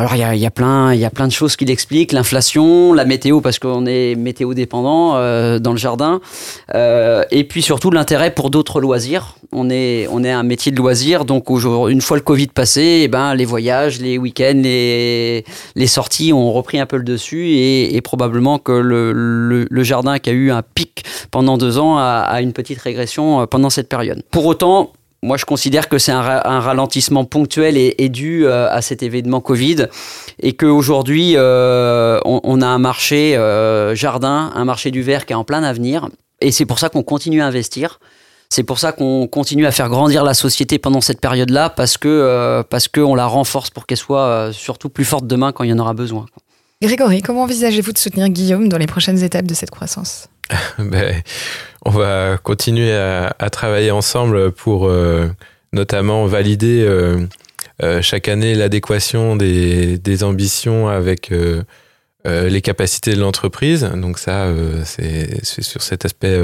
Alors 0.00 0.14
il 0.14 0.20
y 0.20 0.22
a, 0.22 0.32
y 0.36 0.46
a, 0.46 0.50
plein, 0.52 0.94
il 0.94 1.00
y 1.00 1.04
a 1.04 1.10
plein 1.10 1.26
de 1.26 1.32
choses 1.32 1.56
qui 1.56 1.64
l'expliquent, 1.64 2.12
l'inflation, 2.12 2.92
la 2.92 3.04
météo 3.04 3.40
parce 3.40 3.58
qu'on 3.58 3.84
est 3.84 4.14
météo 4.14 4.54
dépendant 4.54 5.16
euh, 5.16 5.58
dans 5.58 5.72
le 5.72 5.76
jardin, 5.76 6.20
euh, 6.76 7.24
et 7.32 7.42
puis 7.42 7.62
surtout 7.62 7.90
l'intérêt 7.90 8.32
pour 8.32 8.50
d'autres 8.50 8.80
loisirs. 8.80 9.34
On 9.50 9.70
est, 9.70 10.06
on 10.12 10.22
est 10.22 10.30
un 10.30 10.44
métier 10.44 10.70
de 10.70 10.76
loisir, 10.76 11.24
donc 11.24 11.50
une 11.50 12.00
fois 12.00 12.16
le 12.16 12.22
Covid 12.22 12.46
passé, 12.46 13.00
eh 13.02 13.08
ben 13.08 13.34
les 13.34 13.44
voyages, 13.44 13.98
les 14.00 14.18
week-ends, 14.18 14.60
les, 14.62 15.44
les 15.74 15.86
sorties 15.88 16.32
ont 16.32 16.52
repris 16.52 16.78
un 16.78 16.86
peu 16.86 16.98
le 16.98 17.02
dessus, 17.02 17.48
et, 17.48 17.96
et 17.96 18.00
probablement 18.00 18.60
que 18.60 18.70
le, 18.70 19.10
le, 19.12 19.66
le, 19.68 19.82
jardin 19.82 20.20
qui 20.20 20.30
a 20.30 20.32
eu 20.32 20.52
un 20.52 20.62
pic 20.62 21.02
pendant 21.32 21.58
deux 21.58 21.76
ans 21.78 21.98
a, 21.98 22.20
a 22.20 22.40
une 22.40 22.52
petite 22.52 22.78
régression 22.78 23.40
euh, 23.40 23.46
pendant 23.46 23.68
cette 23.68 23.88
période. 23.88 24.22
Pour 24.30 24.46
autant, 24.46 24.92
moi, 25.22 25.36
je 25.36 25.44
considère 25.44 25.88
que 25.88 25.98
c'est 25.98 26.12
un, 26.12 26.22
ralentissement 26.60 27.24
ponctuel 27.24 27.76
et, 27.76 28.08
dû 28.08 28.46
euh, 28.46 28.70
à 28.70 28.82
cet 28.82 29.02
événement 29.02 29.40
Covid 29.40 29.86
et 30.40 30.52
qu'aujourd'hui, 30.54 31.32
euh, 31.34 32.20
on, 32.24 32.62
a 32.62 32.66
un 32.66 32.78
marché 32.78 33.36
euh, 33.36 33.96
jardin, 33.96 34.52
un 34.54 34.64
marché 34.64 34.92
du 34.92 35.02
verre 35.02 35.26
qui 35.26 35.32
est 35.32 35.36
en 35.36 35.44
plein 35.44 35.64
avenir. 35.64 36.08
Et 36.40 36.52
c'est 36.52 36.66
pour 36.66 36.78
ça 36.78 36.88
qu'on 36.88 37.02
continue 37.02 37.42
à 37.42 37.46
investir. 37.46 37.98
C'est 38.48 38.62
pour 38.62 38.78
ça 38.78 38.92
qu'on 38.92 39.26
continue 39.26 39.66
à 39.66 39.72
faire 39.72 39.88
grandir 39.88 40.22
la 40.22 40.34
société 40.34 40.78
pendant 40.78 41.00
cette 41.00 41.20
période-là 41.20 41.68
parce 41.68 41.98
que 41.98 42.62
parce 42.70 42.88
qu'on 42.88 43.14
la 43.14 43.26
renforce 43.26 43.68
pour 43.68 43.84
qu'elle 43.84 43.98
soit 43.98 44.50
surtout 44.52 44.88
plus 44.88 45.04
forte 45.04 45.26
demain 45.26 45.52
quand 45.52 45.64
il 45.64 45.70
y 45.70 45.72
en 45.72 45.78
aura 45.78 45.92
besoin. 45.92 46.24
Grégory, 46.80 47.20
comment 47.20 47.42
envisagez-vous 47.42 47.92
de 47.92 47.98
soutenir 47.98 48.28
Guillaume 48.28 48.68
dans 48.68 48.78
les 48.78 48.86
prochaines 48.86 49.22
étapes 49.22 49.46
de 49.46 49.52
cette 49.52 49.70
croissance? 49.70 50.28
ben, 50.78 51.22
on 51.84 51.90
va 51.90 52.38
continuer 52.38 52.92
à, 52.92 53.50
travailler 53.50 53.90
ensemble 53.90 54.52
pour 54.52 54.88
euh, 54.88 55.28
notamment 55.72 56.26
valider 56.26 56.84
euh, 56.86 57.26
euh, 57.82 58.02
chaque 58.02 58.28
année 58.28 58.54
l'adéquation 58.54 59.36
des, 59.36 60.24
ambitions 60.24 60.88
avec 60.88 61.32
les 62.24 62.60
capacités 62.60 63.14
de 63.14 63.20
l'entreprise. 63.20 63.84
Donc 63.94 64.18
ça, 64.18 64.52
c'est 64.84 65.44
sur 65.44 65.82
cet 65.82 66.04
aspect 66.04 66.38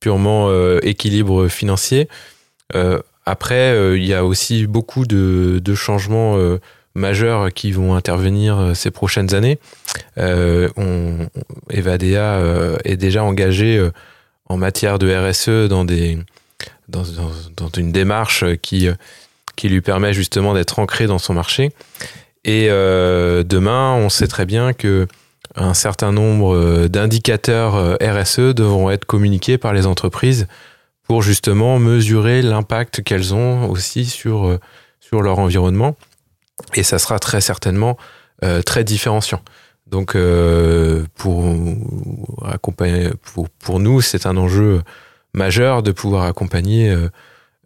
purement 0.00 0.50
équilibre 0.80 1.48
financier. 1.48 2.08
après, 3.26 3.96
il 3.96 4.04
y 4.04 4.14
a 4.14 4.24
aussi 4.24 4.66
beaucoup 4.66 5.06
de, 5.06 5.60
de 5.62 5.74
changements 5.74 6.36
majeurs 6.94 7.52
qui 7.52 7.72
vont 7.72 7.94
intervenir 7.94 8.72
ces 8.74 8.90
prochaines 8.90 9.34
années. 9.34 9.58
on, 10.16 11.28
Evadea 11.70 12.40
est 12.84 12.96
déjà 12.96 13.24
engagé 13.24 13.90
en 14.46 14.56
matière 14.56 14.98
de 14.98 15.12
RSE 15.12 15.68
dans, 15.68 15.84
une 17.76 17.92
démarche 17.92 18.44
qui, 18.62 18.88
lui 19.62 19.80
permet 19.80 20.12
justement 20.12 20.54
d'être 20.54 20.78
ancré 20.78 21.06
dans 21.06 21.18
son 21.18 21.34
marché. 21.34 21.72
Et 22.44 22.66
euh, 22.68 23.42
demain, 23.42 23.94
on 23.94 24.08
sait 24.08 24.26
très 24.26 24.46
bien 24.46 24.72
que 24.72 25.06
un 25.56 25.74
certain 25.74 26.12
nombre 26.12 26.88
d'indicateurs 26.88 27.76
euh, 27.76 27.96
RSE 28.00 28.54
devront 28.54 28.90
être 28.90 29.04
communiqués 29.04 29.56
par 29.56 29.72
les 29.72 29.86
entreprises 29.86 30.46
pour 31.04 31.22
justement 31.22 31.78
mesurer 31.78 32.42
l'impact 32.42 33.02
qu'elles 33.02 33.34
ont 33.34 33.70
aussi 33.70 34.12
euh, 34.26 34.58
sur 35.00 35.22
leur 35.22 35.38
environnement. 35.38 35.96
Et 36.74 36.82
ça 36.82 36.98
sera 36.98 37.18
très 37.18 37.40
certainement 37.40 37.96
très 38.66 38.84
différenciant. 38.84 39.40
Donc, 39.86 40.16
euh, 40.16 41.04
pour, 41.14 41.44
accompagner, 42.44 43.10
pour, 43.60 43.80
nous, 43.80 44.00
c'est 44.00 44.26
un 44.26 44.36
enjeu 44.36 44.82
majeur 45.34 45.82
de 45.82 45.92
pouvoir 45.92 46.24
accompagner 46.24 46.90
euh, 46.90 47.08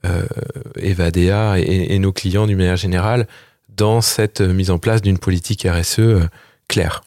euh 0.04 0.22
Evadea 0.76 1.58
et, 1.58 1.94
et, 1.94 1.98
nos 1.98 2.12
clients 2.12 2.46
d'une 2.46 2.58
manière 2.58 2.76
générale 2.76 3.26
dans 3.68 4.00
cette 4.00 4.40
mise 4.40 4.70
en 4.70 4.78
place 4.78 5.02
d'une 5.02 5.18
politique 5.18 5.66
RSE 5.68 6.00
euh, 6.00 6.28
claire. 6.66 7.02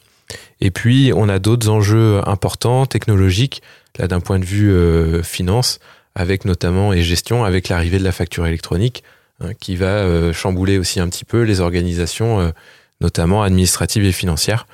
Et 0.60 0.70
puis, 0.70 1.12
on 1.14 1.28
a 1.28 1.38
d'autres 1.38 1.68
enjeux 1.68 2.20
importants, 2.26 2.86
technologiques, 2.86 3.62
là 3.98 4.08
d'un 4.08 4.20
point 4.20 4.38
de 4.38 4.44
vue 4.44 4.72
euh, 4.72 5.22
finance, 5.22 5.78
avec 6.14 6.44
notamment 6.44 6.92
et 6.92 7.02
gestion, 7.02 7.44
avec 7.44 7.68
l'arrivée 7.68 7.98
de 7.98 8.04
la 8.04 8.12
facture 8.12 8.46
électronique, 8.46 9.02
hein, 9.42 9.52
qui 9.60 9.76
va 9.76 10.32
chambouler 10.32 10.78
aussi 10.78 11.00
un 11.00 11.08
petit 11.08 11.24
peu 11.24 11.42
les 11.42 11.60
organisations, 11.60 12.52
notamment 13.00 13.42
administratives 13.42 14.04
et 14.04 14.12
financières. 14.12 14.66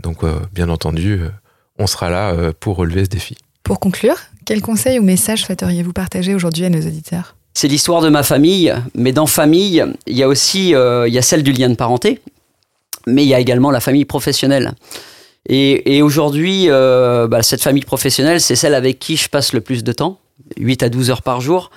Donc, 0.00 0.24
euh, 0.24 0.38
bien 0.52 0.68
entendu, 0.68 1.20
euh, 1.20 1.28
on 1.78 1.86
sera 1.86 2.10
là 2.10 2.32
euh, 2.32 2.52
pour 2.58 2.76
relever 2.76 3.04
ce 3.04 3.10
défi. 3.10 3.36
Pour 3.62 3.80
conclure, 3.80 4.16
quels 4.46 4.62
conseils 4.62 4.98
ou 4.98 5.02
messages 5.02 5.44
souhaiteriez-vous 5.44 5.92
partager 5.92 6.34
aujourd'hui 6.34 6.64
à 6.64 6.70
nos 6.70 6.80
auditeurs? 6.80 7.36
C'est 7.54 7.68
l'histoire 7.68 8.00
de 8.00 8.08
ma 8.08 8.22
famille, 8.22 8.74
mais 8.94 9.12
dans 9.12 9.26
famille, 9.26 9.84
il 10.06 10.16
y 10.16 10.22
a 10.22 10.28
aussi 10.28 10.70
il 10.70 11.12
y 11.12 11.18
a 11.18 11.22
celle 11.22 11.42
du 11.42 11.52
lien 11.52 11.68
de 11.68 11.74
parenté, 11.74 12.20
mais 13.06 13.24
il 13.24 13.28
y 13.28 13.34
a 13.34 13.40
également 13.40 13.70
la 13.70 13.80
famille 13.80 14.04
professionnelle. 14.04 14.72
Et, 15.48 16.00
aujourd'hui, 16.00 16.68
bah, 16.68 17.42
cette 17.42 17.62
famille 17.62 17.84
professionnelle, 17.84 18.40
c'est 18.40 18.54
celle 18.54 18.74
avec 18.74 19.00
qui 19.00 19.16
je 19.16 19.28
passe 19.28 19.52
le 19.52 19.60
plus 19.60 19.82
de 19.82 19.92
temps, 19.92 20.20
8 20.58 20.84
à 20.84 20.88
12 20.88 21.10
heures 21.10 21.22
par 21.22 21.40
jour. 21.40 21.70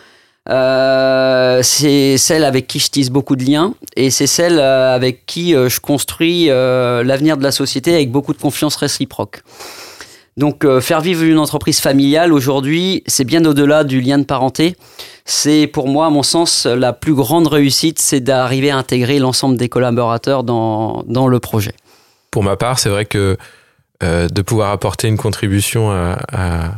Euh, 0.50 1.62
c'est 1.64 2.18
celle 2.18 2.44
avec 2.44 2.68
qui 2.68 2.80
je 2.80 2.90
tisse 2.90 3.10
beaucoup 3.10 3.38
de 3.38 3.46
liens 3.46 3.74
et 3.96 4.10
c'est 4.10 4.28
celle 4.28 4.60
euh, 4.60 4.94
avec 4.94 5.26
qui 5.26 5.56
euh, 5.56 5.70
je 5.70 5.80
construis 5.80 6.48
l'avenir 6.48 7.38
de 7.38 7.44
la 7.44 7.52
société 7.52 7.94
avec 7.94 8.12
beaucoup 8.12 8.34
de 8.34 8.40
confiance 8.40 8.76
réciproque. 8.76 9.44
Donc 10.36 10.66
faire 10.80 11.00
vivre 11.02 11.24
une 11.24 11.38
entreprise 11.38 11.80
familiale 11.80 12.34
aujourd'hui, 12.34 13.04
c'est 13.06 13.24
bien 13.24 13.46
au-delà 13.46 13.84
du 13.84 14.02
lien 14.02 14.18
de 14.18 14.24
parenté. 14.24 14.76
C'est 15.26 15.68
pour 15.68 15.88
moi, 15.88 16.08
à 16.08 16.10
mon 16.10 16.24
sens, 16.24 16.66
la 16.66 16.92
plus 16.92 17.14
grande 17.14 17.46
réussite, 17.46 18.00
c'est 18.00 18.20
d'arriver 18.20 18.72
à 18.72 18.78
intégrer 18.78 19.20
l'ensemble 19.20 19.58
des 19.58 19.70
collaborateurs 19.70 20.44
dans, 20.44 21.04
dans 21.06 21.28
le 21.28 21.40
projet. 21.40 21.76
Pour 22.32 22.42
ma 22.42 22.56
part, 22.56 22.80
c'est 22.80 22.90
vrai 22.90 23.06
que 23.06 23.38
de 24.02 24.42
pouvoir 24.42 24.72
apporter 24.72 25.08
une 25.08 25.18
contribution 25.18 25.92
à 25.92 26.18
à 26.32 26.72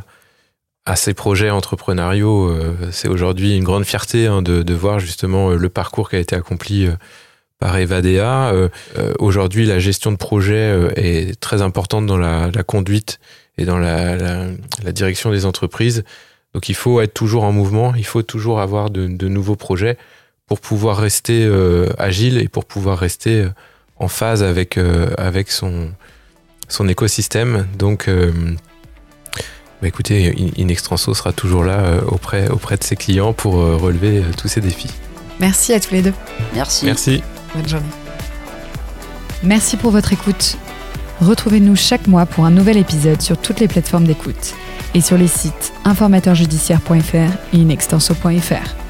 ces 0.93 1.15
projets 1.15 1.49
entrepreneuriaux, 1.49 2.47
euh, 2.47 2.77
c'est 2.91 3.07
aujourd'hui 3.07 3.57
une 3.57 3.63
grande 3.63 3.85
fierté 3.85 4.27
hein, 4.27 4.43
de, 4.43 4.73
voir 4.73 4.99
justement 4.99 5.49
euh, 5.49 5.55
le 5.55 5.69
parcours 5.69 6.11
qui 6.11 6.15
a 6.15 6.19
été 6.19 6.35
accompli 6.35 6.85
euh, 6.85 6.91
par 7.57 7.75
Evadea. 7.77 8.51
aujourd'hui, 9.17 9.65
la 9.65 9.79
gestion 9.79 10.11
de 10.11 10.17
projet 10.17 10.77
est 10.97 11.39
très 11.39 11.61
importante 11.61 12.05
dans 12.05 12.17
la, 12.17 12.51
conduite 12.67 13.19
et 13.57 13.63
dans 13.63 13.77
la, 13.77 14.49
direction 14.91 15.31
des 15.31 15.45
entreprises. 15.45 16.03
Donc 16.53 16.67
il 16.67 16.75
faut 16.75 16.99
être 16.99 17.13
toujours 17.13 17.45
en 17.45 17.53
mouvement, 17.53 17.95
il 17.95 18.05
faut 18.05 18.23
toujours 18.23 18.59
avoir 18.59 18.89
de, 18.89 19.07
de 19.07 19.27
nouveaux 19.29 19.55
projets 19.55 19.97
pour 20.47 20.59
pouvoir 20.59 20.97
rester 20.97 21.49
agile 21.97 22.37
et 22.39 22.49
pour 22.49 22.65
pouvoir 22.65 22.99
rester 22.99 23.47
en 23.95 24.09
phase 24.09 24.43
avec, 24.43 24.77
avec 25.17 25.49
son, 25.49 25.91
son 26.67 26.89
écosystème. 26.89 27.67
Donc 27.79 28.09
bah, 29.85 29.89
écoutez, 29.89 30.33
Inextranso 30.57 31.13
sera 31.13 31.31
toujours 31.31 31.63
là 31.63 31.77
euh, 31.81 32.01
auprès, 32.07 32.49
auprès 32.49 32.75
de 32.75 32.83
ses 32.83 32.95
clients 32.95 33.33
pour 33.33 33.59
euh, 33.59 33.77
relever 33.77 34.17
euh, 34.17 34.23
tous 34.35 34.47
ces 34.47 34.59
défis. 34.59 34.89
Merci 35.39 35.73
à 35.73 35.79
tous 35.79 35.93
les 35.93 36.01
deux. 36.01 36.13
Merci. 36.55 36.85
Merci. 36.85 37.21
Bonne 37.53 37.69
journée. 37.69 37.85
Merci 39.43 39.77
pour 39.77 39.91
votre 39.91 40.11
écoute. 40.11 40.57
Retrouvez-nous 41.21 41.75
chaque 41.75 42.07
mois 42.07 42.25
pour 42.25 42.45
un 42.45 42.49
nouvel 42.49 42.77
épisode 42.77 43.21
sur 43.21 43.37
toutes 43.37 43.59
les 43.59 43.67
plateformes 43.67 44.05
d'écoute 44.05 44.55
et 44.95 45.01
sur 45.01 45.19
les 45.19 45.27
sites 45.27 45.71
informateurjudiciaire.fr 45.83 47.53
et 47.53 47.57
inextenso.fr. 47.57 48.84